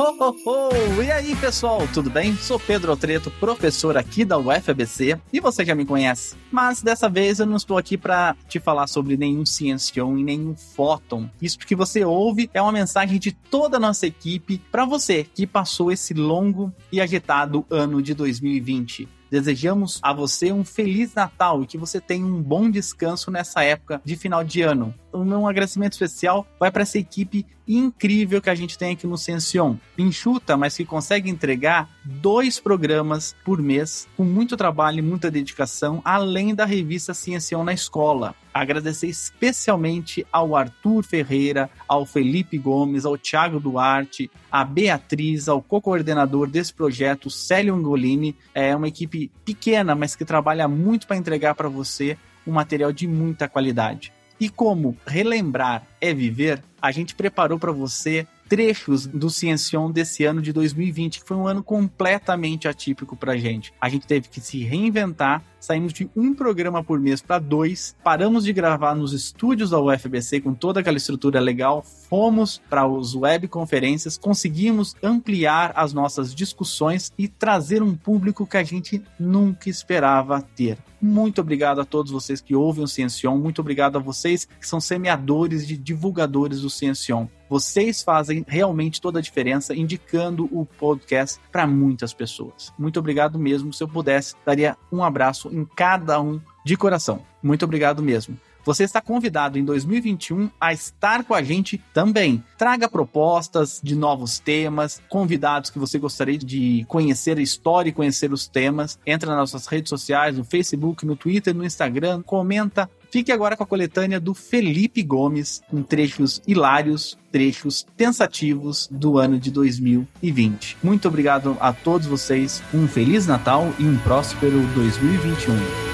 ho! 0.00 0.70
E 1.02 1.10
aí, 1.10 1.36
pessoal, 1.36 1.86
tudo 1.92 2.08
bem? 2.08 2.34
Sou 2.36 2.58
Pedro 2.58 2.90
Altreto, 2.90 3.30
professor 3.32 3.96
aqui 3.98 4.24
da 4.24 4.38
UFABC, 4.38 5.20
e 5.30 5.40
você 5.40 5.64
já 5.64 5.74
me 5.74 5.84
conhece. 5.84 6.36
Mas 6.50 6.80
dessa 6.80 7.08
vez 7.08 7.38
eu 7.38 7.46
não 7.46 7.56
estou 7.56 7.76
aqui 7.76 7.98
para 7.98 8.34
te 8.48 8.58
falar 8.58 8.86
sobre 8.86 9.16
nenhum 9.16 9.44
Ciencion 9.44 10.16
e 10.16 10.24
nenhum 10.24 10.56
Fóton. 10.56 11.28
Isso 11.40 11.58
que 11.58 11.76
você 11.76 12.04
ouve 12.04 12.48
é 12.54 12.62
uma 12.62 12.72
mensagem 12.72 13.18
de 13.18 13.32
toda 13.32 13.76
a 13.76 13.80
nossa 13.80 14.06
equipe 14.06 14.62
para 14.70 14.86
você 14.86 15.24
que 15.24 15.46
passou 15.46 15.92
esse 15.92 16.14
longo 16.14 16.72
e 16.90 17.00
agitado 17.00 17.66
ano 17.68 18.00
de 18.00 18.14
2020. 18.14 19.08
Desejamos 19.30 20.00
a 20.02 20.12
você 20.12 20.50
um 20.50 20.64
feliz 20.64 21.14
Natal 21.14 21.62
e 21.62 21.66
que 21.66 21.78
você 21.78 22.00
tenha 22.00 22.26
um 22.26 22.42
bom 22.42 22.68
descanso 22.68 23.30
nessa 23.30 23.62
época 23.62 24.02
de 24.04 24.16
final 24.16 24.42
de 24.42 24.62
ano. 24.62 24.92
O 25.12 25.24
meu 25.24 25.46
agradecimento 25.46 25.94
especial 25.94 26.46
vai 26.58 26.70
para 26.70 26.82
essa 26.82 26.98
equipe 26.98 27.44
incrível 27.66 28.40
que 28.40 28.50
a 28.50 28.54
gente 28.54 28.78
tem 28.78 28.92
aqui 28.92 29.06
no 29.06 29.18
Ciencion. 29.18 29.76
Enxuta, 29.98 30.56
mas 30.56 30.76
que 30.76 30.84
consegue 30.84 31.28
entregar 31.28 31.88
dois 32.04 32.60
programas 32.60 33.34
por 33.44 33.60
mês 33.60 34.08
com 34.16 34.24
muito 34.24 34.56
trabalho 34.56 35.00
e 35.00 35.02
muita 35.02 35.30
dedicação, 35.30 36.00
além 36.04 36.54
da 36.54 36.64
revista 36.64 37.12
Ciencion 37.12 37.64
na 37.64 37.72
escola. 37.72 38.34
Agradecer 38.54 39.08
especialmente 39.08 40.24
ao 40.32 40.54
Arthur 40.54 41.02
Ferreira, 41.02 41.68
ao 41.88 42.06
Felipe 42.06 42.56
Gomes, 42.56 43.04
ao 43.04 43.18
Thiago 43.18 43.58
Duarte, 43.58 44.30
à 44.50 44.64
Beatriz, 44.64 45.48
ao 45.48 45.60
co-coordenador 45.60 46.48
desse 46.48 46.72
projeto, 46.72 47.30
Célio 47.30 47.74
Angolini. 47.74 48.36
É 48.54 48.74
uma 48.76 48.88
equipe 48.88 49.30
pequena, 49.44 49.94
mas 49.94 50.14
que 50.14 50.24
trabalha 50.24 50.68
muito 50.68 51.06
para 51.06 51.16
entregar 51.16 51.54
para 51.56 51.68
você 51.68 52.16
um 52.46 52.52
material 52.52 52.92
de 52.92 53.06
muita 53.06 53.48
qualidade. 53.48 54.12
E 54.40 54.48
como 54.48 54.96
relembrar 55.06 55.86
é 56.00 56.14
viver, 56.14 56.62
a 56.80 56.90
gente 56.90 57.14
preparou 57.14 57.58
para 57.58 57.72
você 57.72 58.26
trechos 58.50 59.06
do 59.06 59.30
Ciencion 59.30 59.92
desse 59.92 60.24
ano 60.24 60.42
de 60.42 60.52
2020, 60.52 61.20
que 61.20 61.28
foi 61.28 61.36
um 61.36 61.46
ano 61.46 61.62
completamente 61.62 62.66
atípico 62.66 63.16
pra 63.16 63.36
gente. 63.36 63.72
A 63.80 63.88
gente 63.88 64.08
teve 64.08 64.28
que 64.28 64.40
se 64.40 64.64
reinventar, 64.64 65.40
saímos 65.60 65.92
de 65.92 66.10
um 66.16 66.34
programa 66.34 66.82
por 66.82 66.98
mês 66.98 67.22
para 67.22 67.38
dois, 67.38 67.94
paramos 68.02 68.42
de 68.42 68.52
gravar 68.52 68.96
nos 68.96 69.12
estúdios 69.12 69.70
da 69.70 69.80
UFBC 69.80 70.40
com 70.40 70.52
toda 70.52 70.80
aquela 70.80 70.96
estrutura 70.96 71.38
legal, 71.38 71.80
fomos 71.80 72.60
para 72.68 72.84
os 72.88 73.14
webconferências, 73.14 74.18
conseguimos 74.18 74.96
ampliar 75.00 75.72
as 75.76 75.92
nossas 75.92 76.34
discussões 76.34 77.12
e 77.16 77.28
trazer 77.28 77.84
um 77.84 77.94
público 77.94 78.44
que 78.44 78.56
a 78.56 78.64
gente 78.64 79.00
nunca 79.16 79.70
esperava 79.70 80.42
ter. 80.42 80.76
Muito 81.00 81.40
obrigado 81.40 81.80
a 81.80 81.84
todos 81.84 82.10
vocês 82.10 82.40
que 82.40 82.56
ouvem 82.56 82.82
o 82.82 82.88
Ciencion, 82.88 83.38
muito 83.38 83.60
obrigado 83.60 83.96
a 83.96 84.00
vocês 84.00 84.44
que 84.44 84.66
são 84.66 84.80
semeadores 84.80 85.70
e 85.70 85.76
divulgadores 85.76 86.62
do 86.62 86.68
Ciencion. 86.68 87.28
Vocês 87.50 88.00
fazem 88.00 88.44
realmente 88.46 89.00
toda 89.00 89.18
a 89.18 89.22
diferença 89.22 89.74
indicando 89.74 90.48
o 90.52 90.64
podcast 90.64 91.40
para 91.50 91.66
muitas 91.66 92.14
pessoas. 92.14 92.72
Muito 92.78 93.00
obrigado 93.00 93.40
mesmo. 93.40 93.72
Se 93.72 93.82
eu 93.82 93.88
pudesse, 93.88 94.36
daria 94.46 94.76
um 94.92 95.02
abraço 95.02 95.48
em 95.52 95.64
cada 95.64 96.20
um 96.20 96.40
de 96.64 96.76
coração. 96.76 97.22
Muito 97.42 97.64
obrigado 97.64 98.04
mesmo. 98.04 98.38
Você 98.64 98.84
está 98.84 99.00
convidado 99.00 99.58
em 99.58 99.64
2021 99.64 100.48
a 100.60 100.72
estar 100.72 101.24
com 101.24 101.34
a 101.34 101.42
gente 101.42 101.82
também. 101.92 102.44
Traga 102.56 102.88
propostas 102.88 103.80
de 103.82 103.96
novos 103.96 104.38
temas, 104.38 105.02
convidados 105.08 105.70
que 105.70 105.78
você 105.78 105.98
gostaria 105.98 106.38
de 106.38 106.84
conhecer 106.86 107.36
a 107.36 107.42
história 107.42 107.88
e 107.88 107.92
conhecer 107.92 108.32
os 108.32 108.46
temas. 108.46 108.96
Entra 109.04 109.30
nas 109.30 109.52
nossas 109.52 109.66
redes 109.66 109.88
sociais, 109.88 110.36
no 110.36 110.44
Facebook, 110.44 111.04
no 111.04 111.16
Twitter, 111.16 111.52
no 111.52 111.64
Instagram, 111.64 112.22
comenta, 112.22 112.88
Fique 113.10 113.32
agora 113.32 113.56
com 113.56 113.64
a 113.64 113.66
coletânea 113.66 114.20
do 114.20 114.32
Felipe 114.32 115.02
Gomes, 115.02 115.62
com 115.68 115.82
trechos 115.82 116.40
hilários, 116.46 117.18
trechos 117.32 117.84
pensativos 117.96 118.88
do 118.90 119.18
ano 119.18 119.38
de 119.38 119.50
2020. 119.50 120.76
Muito 120.82 121.08
obrigado 121.08 121.56
a 121.60 121.72
todos 121.72 122.06
vocês, 122.06 122.62
um 122.72 122.86
Feliz 122.86 123.26
Natal 123.26 123.74
e 123.78 123.84
um 123.84 123.98
próspero 123.98 124.60
2021. 124.74 125.90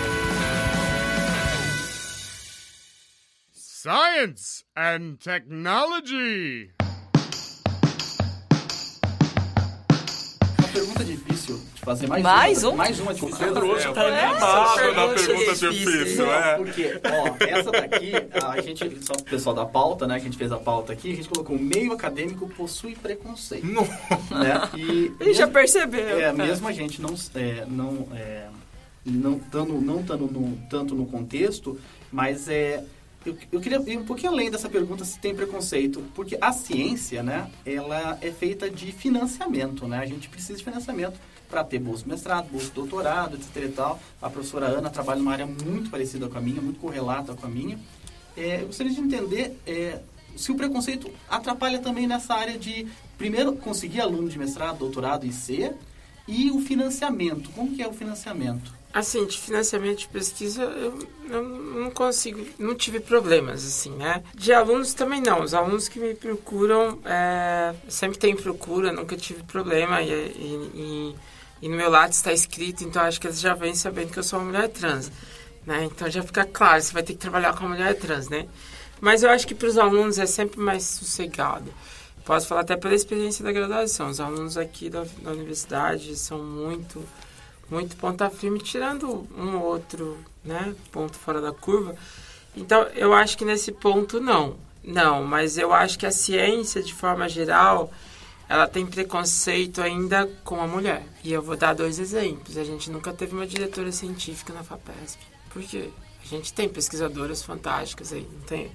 Science 3.55 4.65
and 4.77 5.17
Technology. 5.19 6.76
Pergunta 10.77 11.05
difícil 11.05 11.61
de 11.75 11.81
fazer 11.81 12.07
mais, 12.07 12.23
Mais 12.23 12.65
uma. 12.65 12.73
um? 12.73 12.77
Mais 12.77 13.01
uma 13.01 13.15
difícil. 13.15 13.39
Pedro 13.39 13.67
hoje 13.69 13.93
tá 13.93 14.03
É, 14.05 14.25
animado 14.27 14.41
na 14.41 14.75
pergunta 14.75 15.15
pergunta 15.15 15.55
difícil. 15.55 15.71
difícil, 15.71 16.33
é. 16.33 16.57
Porque, 16.57 17.01
ó, 17.05 17.45
essa 17.45 17.71
daqui, 17.71 18.13
a 18.45 18.61
gente, 18.61 19.05
só 19.05 19.15
pro 19.15 19.25
pessoal 19.25 19.55
da 19.55 19.65
pauta, 19.65 20.07
né? 20.07 20.17
Que 20.17 20.23
a 20.23 20.25
gente 20.25 20.39
fez 20.39 20.53
a 20.53 20.59
pauta 20.59 20.93
aqui, 20.93 21.13
a 21.13 21.17
gente 21.17 21.29
colocou 21.29 21.59
meio 21.59 21.93
acadêmico 21.93 22.49
possui 22.49 22.95
preconceito. 22.95 23.67
Não. 23.67 23.83
Né? 23.85 24.61
E 25.21 25.33
já 25.33 25.47
percebeu. 25.47 26.21
É, 26.21 26.33
mesmo 26.33 26.69
a 26.69 26.73
gente 26.73 27.01
não, 27.01 27.15
é, 27.35 27.65
não, 27.67 28.09
é, 28.15 28.47
não, 29.05 29.39
tando, 29.39 29.81
não 29.81 30.03
tando 30.03 30.27
no, 30.27 30.57
tanto 30.69 30.95
no 30.95 31.07
contexto, 31.07 31.79
mas 32.13 32.49
é, 32.49 32.83
eu, 33.27 33.37
eu 33.53 33.61
queria 33.61 33.83
ir 33.87 33.99
um 33.99 34.05
pouquinho 34.05 34.33
além 34.33 34.51
dessa 34.51 34.69
pergunta 34.69 35.05
se 35.05 35.19
tem 35.19 35.35
preconceito, 35.35 36.03
porque 36.15 36.39
a 36.41 36.53
ciência, 36.53 37.23
né, 37.23 37.51
ela 37.65 38.19
é 38.21 38.31
feita 38.31 38.71
de 38.71 38.93
financiamento, 38.93 39.87
né? 39.87 39.99
A 39.99 40.07
gente 40.07 40.29
precisa 40.29 40.57
de 40.57 40.65
financiamento 40.65 41.19
para 41.49 41.65
ter 41.65 41.79
bolsa 41.79 42.05
de 42.05 42.09
mestrado, 42.09 42.49
bolsa 42.51 42.67
de 42.67 42.73
doutorado, 42.73 43.37
etc 43.37 43.65
e 43.65 43.69
tal. 43.69 44.01
A 44.21 44.31
professora 44.31 44.67
Ana 44.67 44.91
trabalha 44.91 45.19
numa 45.19 45.33
área 45.33 45.47
muito 45.47 45.91
parecida 45.91 46.29
com 46.29 46.39
a 46.39 46.41
minha, 46.41 46.61
muito 46.61 46.79
correlata 46.81 47.35
com 47.35 47.47
a 47.47 47.49
minha. 47.49 47.79
É, 48.37 48.63
eu 48.63 48.67
gostaria 48.67 48.93
de 48.93 49.01
entender 49.01 49.59
é, 49.67 50.01
se 50.37 50.53
o 50.53 50.55
preconceito 50.55 51.11
atrapalha 51.29 51.79
também 51.79 52.07
nessa 52.07 52.35
área 52.35 52.59
de, 52.59 52.87
primeiro, 53.17 53.55
conseguir 53.55 54.01
aluno 54.01 54.29
de 54.29 54.39
mestrado, 54.39 54.79
doutorado 54.79 55.27
e 55.27 55.33
ser, 55.33 55.75
e 56.29 56.51
o 56.51 56.61
financiamento. 56.61 57.51
Como 57.51 57.75
que 57.75 57.83
é 57.83 57.89
o 57.89 57.93
financiamento? 57.93 58.75
Assim, 58.97 59.27
de 59.27 59.39
financiamento 59.39 59.99
de 59.99 60.09
pesquisa, 60.09 60.63
eu, 60.63 61.07
eu 61.29 61.43
não 61.43 61.91
consigo, 61.91 62.43
não 62.59 62.75
tive 62.75 62.99
problemas, 62.99 63.63
assim, 63.63 63.91
né? 63.91 64.23
De 64.35 64.55
alunos 64.55 64.95
também 64.95 65.21
não. 65.21 65.43
Os 65.43 65.53
alunos 65.53 65.87
que 65.87 65.99
me 66.01 66.15
procuram, 66.15 66.99
é, 67.05 67.75
sempre 67.91 68.17
tem 68.17 68.35
procura, 68.35 68.91
nunca 68.95 69.15
tive 69.15 69.43
problema. 69.43 70.01
E, 70.01 70.09
e, 70.09 70.71
e, 70.75 71.17
e 71.61 71.69
no 71.69 71.77
meu 71.77 71.91
lado 71.91 72.13
está 72.13 72.33
escrito, 72.33 72.85
então 72.85 73.03
acho 73.03 73.21
que 73.21 73.27
eles 73.27 73.39
já 73.39 73.53
vêm 73.53 73.75
sabendo 73.75 74.13
que 74.13 74.19
eu 74.19 74.23
sou 74.23 74.39
uma 74.39 74.47
mulher 74.47 74.71
trans, 74.71 75.13
né? 75.67 75.85
Então 75.85 76.09
já 76.09 76.23
fica 76.23 76.47
claro, 76.47 76.81
você 76.81 76.95
vai 76.95 77.03
ter 77.03 77.13
que 77.13 77.19
trabalhar 77.19 77.55
com 77.55 77.67
a 77.67 77.69
mulher 77.69 77.99
trans, 77.99 78.31
né? 78.31 78.49
Mas 78.99 79.23
eu 79.23 79.29
acho 79.29 79.47
que 79.47 79.55
para 79.55 79.69
os 79.69 79.77
alunos 79.77 80.19
é 80.19 80.25
sempre 80.25 80.59
mais 80.59 80.85
sossegado. 80.85 81.71
Posso 82.25 82.49
falar 82.49 82.63
até 82.63 82.75
pela 82.79 82.95
experiência 82.95 83.45
da 83.45 83.53
graduação. 83.53 84.09
Os 84.09 84.21
alunos 84.21 84.57
aqui 84.57 84.89
da, 84.89 85.05
da 85.21 85.33
universidade 85.33 86.17
são 86.17 86.43
muito 86.43 87.05
muito 87.71 87.97
ponta 87.97 88.31
firme, 88.31 88.59
tirando 88.59 89.27
um 89.37 89.57
ou 89.57 89.65
outro 89.65 90.19
né, 90.45 90.75
ponto 90.93 91.17
fora 91.17 91.41
da 91.41 91.53
curva. 91.53 91.97
Então, 92.57 92.83
eu 92.95 93.13
acho 93.13 93.37
que 93.37 93.45
nesse 93.45 93.73
ponto 93.73 94.21
não. 94.21 94.57
Não, 94.83 95.25
mas 95.25 95.59
eu 95.59 95.73
acho 95.73 95.99
que 95.99 96.07
a 96.07 96.13
ciência, 96.13 96.83
de 96.83 96.95
forma 96.95 97.29
geral, 97.29 97.91
ela 98.49 98.69
tem 98.69 98.87
preconceito 98.87 99.83
ainda 99.83 100.27
com 100.45 100.61
a 100.61 100.67
mulher. 100.67 101.03
E 101.25 101.33
eu 101.33 101.43
vou 101.43 101.57
dar 101.57 101.75
dois 101.75 101.99
exemplos. 101.99 102.57
A 102.57 102.65
gente 102.65 102.91
nunca 102.91 103.13
teve 103.13 103.35
uma 103.35 103.47
diretora 103.47 103.91
científica 103.91 104.53
na 104.53 104.63
FAPESP. 104.63 105.19
Por 105.51 105.63
quê? 105.63 105.91
A 106.23 106.27
gente 106.27 106.53
tem 106.53 106.69
pesquisadoras 106.69 107.43
fantásticas 107.43 108.13
aí, 108.13 108.27
não 108.33 108.41
tem? 108.43 108.71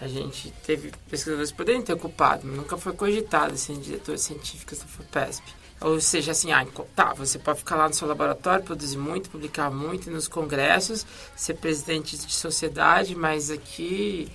A 0.00 0.08
gente 0.08 0.52
teve 0.64 0.92
pesquisadores 1.08 1.50
que 1.50 1.56
poderiam 1.56 1.82
ter 1.82 1.94
ocupado, 1.94 2.46
mas 2.46 2.56
nunca 2.56 2.76
foi 2.76 2.92
cogitado 2.92 3.54
assim, 3.54 3.80
diretoras 3.80 4.20
científicas 4.20 4.80
da 4.80 4.86
FAPESP. 4.86 5.54
Ou 5.80 6.00
seja, 6.00 6.32
assim, 6.32 6.52
ah, 6.52 6.66
tá, 6.94 7.12
você 7.12 7.38
pode 7.38 7.58
ficar 7.58 7.76
lá 7.76 7.88
no 7.88 7.94
seu 7.94 8.08
laboratório, 8.08 8.64
produzir 8.64 8.96
muito, 8.96 9.28
publicar 9.28 9.70
muito 9.70 10.10
nos 10.10 10.26
congressos, 10.26 11.06
ser 11.34 11.54
presidente 11.54 12.16
de 12.16 12.32
sociedade, 12.32 13.14
mas 13.14 13.50
aqui 13.50 14.30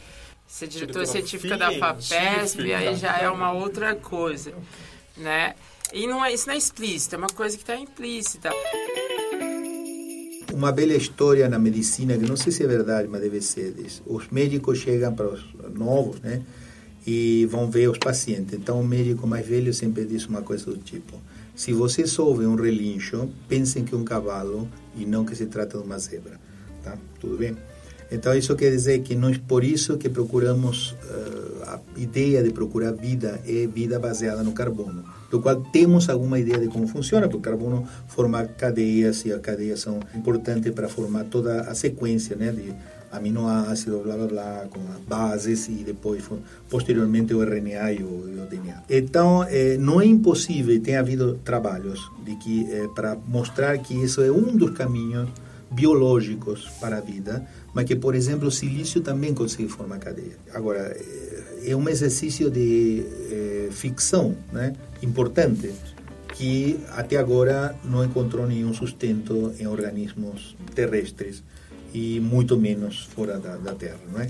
ser 0.47 0.67
diretora 0.67 1.05
científica 1.05 1.58
da 1.58 1.72
FAPESP, 1.72 2.73
aí 2.73 2.96
já 2.96 3.17
é 3.17 3.29
uma 3.29 3.52
outra 3.52 3.96
coisa, 3.96 4.53
né? 5.17 5.55
E 5.93 6.05
não 6.07 6.23
é, 6.23 6.34
isso 6.34 6.47
não 6.47 6.53
é 6.53 6.57
explícito, 6.57 7.16
é 7.16 7.17
uma 7.17 7.29
coisa 7.29 7.57
que 7.57 7.64
está 7.64 7.75
implícita. 7.75 8.52
Uma 10.61 10.72
bela 10.72 10.93
história 10.93 11.49
na 11.49 11.58
medicina, 11.58 12.16
que 12.16 12.23
não 12.23 12.37
sei 12.37 12.52
se 12.52 12.63
é 12.63 12.67
verdade, 12.67 13.08
mas 13.08 13.19
deve 13.19 13.41
ser. 13.41 13.73
diz. 13.73 13.99
Os 14.05 14.29
médicos 14.29 14.78
chegam 14.78 15.11
para 15.11 15.28
os 15.28 15.43
novos, 15.73 16.22
né? 16.22 16.43
E 17.03 17.47
vão 17.49 17.67
ver 17.67 17.90
os 17.90 17.97
pacientes. 17.97 18.53
Então, 18.53 18.79
o 18.79 18.87
médico 18.87 19.25
mais 19.25 19.43
velho 19.43 19.73
sempre 19.73 20.05
diz 20.05 20.28
uma 20.28 20.43
coisa 20.43 20.66
do 20.66 20.78
tipo: 20.78 21.19
se 21.55 21.73
você 21.73 22.05
ouve 22.22 22.46
um 22.46 22.53
relincho, 22.53 23.28
pensem 23.49 23.84
que 23.84 23.96
é 23.96 23.97
um 23.97 24.03
cavalo 24.03 24.69
e 24.96 25.03
não 25.03 25.25
que 25.25 25.35
se 25.35 25.47
trata 25.47 25.79
de 25.79 25.84
uma 25.84 25.97
zebra. 25.97 26.40
Tá? 26.84 26.96
Tudo 27.19 27.40
bem? 27.40 27.57
Então, 28.11 28.35
isso 28.35 28.55
quer 28.55 28.69
dizer 28.69 29.02
que 29.02 29.16
nós, 29.16 29.40
por 29.40 29.64
isso 29.64 29.97
que 29.97 30.09
procuramos, 30.09 30.91
uh, 30.91 31.64
a 31.69 31.79
ideia 31.97 32.43
de 32.43 32.52
procurar 32.52 32.91
vida 32.91 33.41
é 33.47 33.66
vida 33.66 33.97
baseada 33.97 34.43
no 34.43 34.52
carbono, 34.52 35.03
do 35.31 35.41
qual 35.41 35.55
temos 35.55 36.09
alguma 36.09 36.37
ideia 36.37 36.59
de 36.59 36.67
como 36.67 36.85
funciona, 36.87 37.28
porque 37.28 37.37
o 37.37 37.51
carbono 37.51 37.87
forma 38.07 38.45
cadeias 38.45 39.25
e 39.25 39.31
as 39.31 39.39
cadeias 39.41 39.79
são 39.79 39.99
importantes 40.13 40.72
para 40.73 40.89
formar 40.89 41.23
toda 41.23 41.61
a 41.61 41.73
sequência 41.73 42.35
né, 42.35 42.51
de, 42.51 42.73
aminoácidos, 43.11 44.03
blá 44.03 44.16
blá 44.16 44.28
blá, 44.28 44.67
com 44.69 44.79
as 44.93 44.99
bases 45.07 45.67
e 45.67 45.83
depois 45.83 46.23
posteriormente 46.69 47.33
o 47.33 47.41
RNA 47.43 47.93
e 47.93 48.03
o, 48.03 48.31
DNA. 48.49 48.83
Então, 48.89 49.43
é, 49.43 49.78
não 49.78 50.01
é 50.01 50.05
impossível, 50.05 50.78
tem 50.81 50.97
havido 50.97 51.39
trabalhos 51.43 52.11
de 52.25 52.35
que 52.35 52.69
é, 52.72 52.87
para 52.89 53.16
mostrar 53.28 53.78
que 53.78 53.93
isso 53.93 54.22
é 54.22 54.31
um 54.31 54.55
dos 54.57 54.72
caminhos 54.72 55.29
biológicos 55.72 56.67
para 56.81 56.97
a 56.97 56.99
vida, 56.99 57.47
mas 57.73 57.85
que, 57.85 57.95
por 57.95 58.13
exemplo, 58.13 58.49
o 58.49 58.51
silício 58.51 58.99
também 58.99 59.33
consegue 59.33 59.69
formar 59.69 59.99
cadeia. 59.99 60.37
Agora, 60.53 60.79
é, 60.79 61.30
é 61.66 61.75
um 61.75 61.87
exercício 61.87 62.49
de 62.49 63.03
é, 63.31 63.69
ficção 63.72 64.35
né, 64.52 64.73
importante 65.02 65.73
que 66.34 66.79
até 66.91 67.17
agora 67.17 67.75
não 67.84 68.03
encontrou 68.03 68.47
nenhum 68.47 68.73
sustento 68.73 69.53
em 69.59 69.67
organismos 69.67 70.55
terrestres 70.73 71.43
e 71.93 72.19
muito 72.19 72.58
menos 72.58 73.03
fora 73.03 73.37
da, 73.37 73.58
da 73.58 73.75
Terra, 73.75 73.99
não 74.11 74.22
é? 74.22 74.29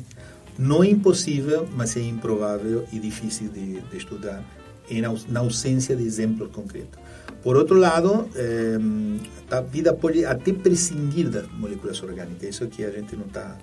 Não 0.57 0.83
é 0.83 0.89
impossível, 0.89 1.67
mas 1.75 1.95
é 1.95 2.01
improvável 2.01 2.85
e 2.91 2.99
difícil 2.99 3.49
de, 3.49 3.79
de 3.81 3.97
estudar 3.97 4.43
em, 4.89 5.01
na 5.01 5.39
ausência 5.39 5.95
de 5.95 6.03
exemplos 6.03 6.49
concretos. 6.51 6.99
Por 7.41 7.55
outro 7.55 7.77
lado, 7.77 8.29
eh, 8.35 8.77
a 9.49 9.61
vida 9.61 9.93
pode 9.93 10.25
até 10.25 10.53
prescindir 10.53 11.29
das 11.29 11.47
moléculas 11.51 12.01
orgânicas, 12.03 12.49
isso 12.49 12.67
que 12.67 12.83
a 12.83 12.91
gente 12.91 13.15
não 13.15 13.25
está... 13.25 13.57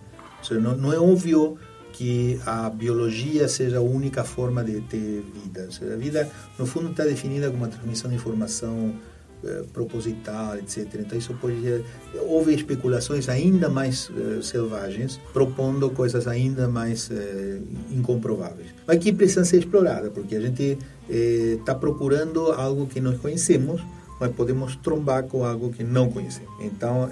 Não, 0.50 0.76
não 0.76 0.92
é 0.92 0.98
óbvio 0.98 1.58
que 1.98 2.38
a 2.46 2.70
biologia 2.70 3.48
seja 3.48 3.78
a 3.78 3.80
única 3.80 4.22
forma 4.22 4.62
de 4.62 4.80
ter 4.82 5.20
vida. 5.34 5.68
a 5.92 5.96
vida, 5.96 6.30
no 6.56 6.64
fundo, 6.64 6.90
está 6.90 7.02
definida 7.02 7.50
como 7.50 7.64
a 7.64 7.68
transmissão 7.68 8.08
de 8.08 8.14
informação 8.14 8.94
eh, 9.42 9.64
proposital, 9.72 10.56
etc. 10.58 10.86
Então 11.00 11.18
isso 11.18 11.34
pode 11.34 11.84
houve 12.24 12.54
especulações 12.54 13.28
ainda 13.28 13.68
mais 13.68 14.12
eh, 14.16 14.40
selvagens, 14.42 15.18
propondo 15.32 15.90
coisas 15.90 16.28
ainda 16.28 16.68
mais 16.68 17.10
eh, 17.10 17.58
incomprováveis. 17.90 18.68
Mas 18.86 18.98
que 18.98 19.12
precisam 19.12 19.44
ser 19.44 19.58
exploradas, 19.58 20.12
porque 20.12 20.36
a 20.36 20.40
gente 20.40 20.78
está 21.08 21.74
procurando 21.74 22.52
algo 22.52 22.86
que 22.86 23.00
nós 23.00 23.18
conhecemos, 23.18 23.80
mas 24.20 24.32
podemos 24.32 24.76
trombar 24.76 25.24
com 25.24 25.44
algo 25.44 25.70
que 25.70 25.84
não 25.84 26.10
conhecemos. 26.10 26.52
Então, 26.60 27.10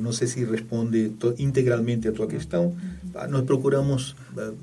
não 0.00 0.12
sei 0.12 0.26
se 0.26 0.44
responde 0.44 1.12
integralmente 1.38 2.08
a 2.08 2.12
tua 2.12 2.26
questão. 2.26 2.74
Nós 3.28 3.42
procuramos 3.44 4.16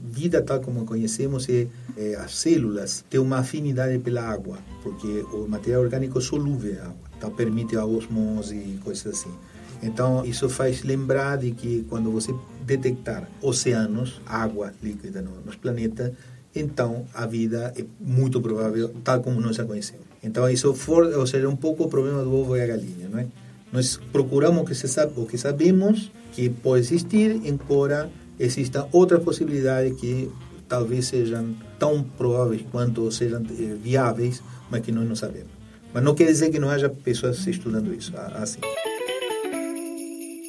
vida 0.03 0.41
tal 0.41 0.59
como 0.59 0.85
conhecemos 0.85 1.47
e 1.49 1.67
as 2.19 2.35
células 2.35 3.03
têm 3.09 3.19
uma 3.19 3.37
afinidade 3.39 3.97
pela 3.99 4.21
água, 4.21 4.57
porque 4.81 5.25
o 5.33 5.47
material 5.47 5.81
orgânico 5.81 6.19
solúvel 6.21 6.75
é 6.75 6.79
água. 6.79 6.95
Então 7.17 7.31
permite 7.31 7.75
a 7.75 7.85
osmose 7.85 8.55
e 8.55 8.79
coisas 8.83 9.07
assim. 9.13 9.31
Então 9.81 10.25
isso 10.25 10.49
faz 10.49 10.83
lembrar 10.83 11.37
de 11.37 11.51
que 11.51 11.85
quando 11.89 12.11
você 12.11 12.33
detectar 12.65 13.29
oceanos, 13.41 14.21
água 14.25 14.73
líquida 14.81 15.21
no, 15.21 15.41
nos 15.45 15.55
planetas, 15.55 16.11
então 16.55 17.05
a 17.13 17.25
vida 17.25 17.73
é 17.77 17.83
muito 17.99 18.39
provável 18.41 18.93
tal 19.03 19.21
como 19.21 19.41
nós 19.41 19.59
a 19.59 19.65
conhecemos. 19.65 20.12
Então 20.23 20.49
isso 20.49 20.73
for, 20.73 21.05
ou 21.05 21.27
seja, 21.27 21.49
um 21.49 21.55
pouco 21.55 21.83
o 21.83 21.89
problema 21.89 22.23
do 22.23 22.33
ovo 22.33 22.55
e 22.55 22.61
a 22.61 22.67
galinha, 22.67 23.09
não 23.09 23.19
é? 23.19 23.27
Nós 23.71 23.99
procuramos 24.11 24.67
que 24.67 24.75
se 24.75 24.87
sabe, 24.87 25.13
o 25.17 25.25
que 25.25 25.37
sabemos 25.37 26.11
que 26.31 26.49
pode 26.49 26.81
existir, 26.81 27.41
embora 27.43 28.09
exista 28.39 28.87
outra 28.91 29.19
possibilidade 29.19 29.95
que 29.95 30.31
talvez 30.67 31.07
sejam 31.07 31.55
tão 31.77 32.03
prováveis 32.03 32.63
quanto 32.71 33.11
sejam 33.11 33.41
eh, 33.41 33.75
viáveis, 33.81 34.41
mas 34.69 34.81
que 34.81 34.91
nós 34.91 35.07
não 35.07 35.15
sabemos. 35.15 35.51
Mas 35.93 36.03
não 36.03 36.15
quer 36.15 36.25
dizer 36.25 36.49
que 36.49 36.59
não 36.59 36.69
haja 36.69 36.89
pessoas 36.89 37.45
estudando 37.45 37.93
isso 37.93 38.13
assim. 38.33 38.59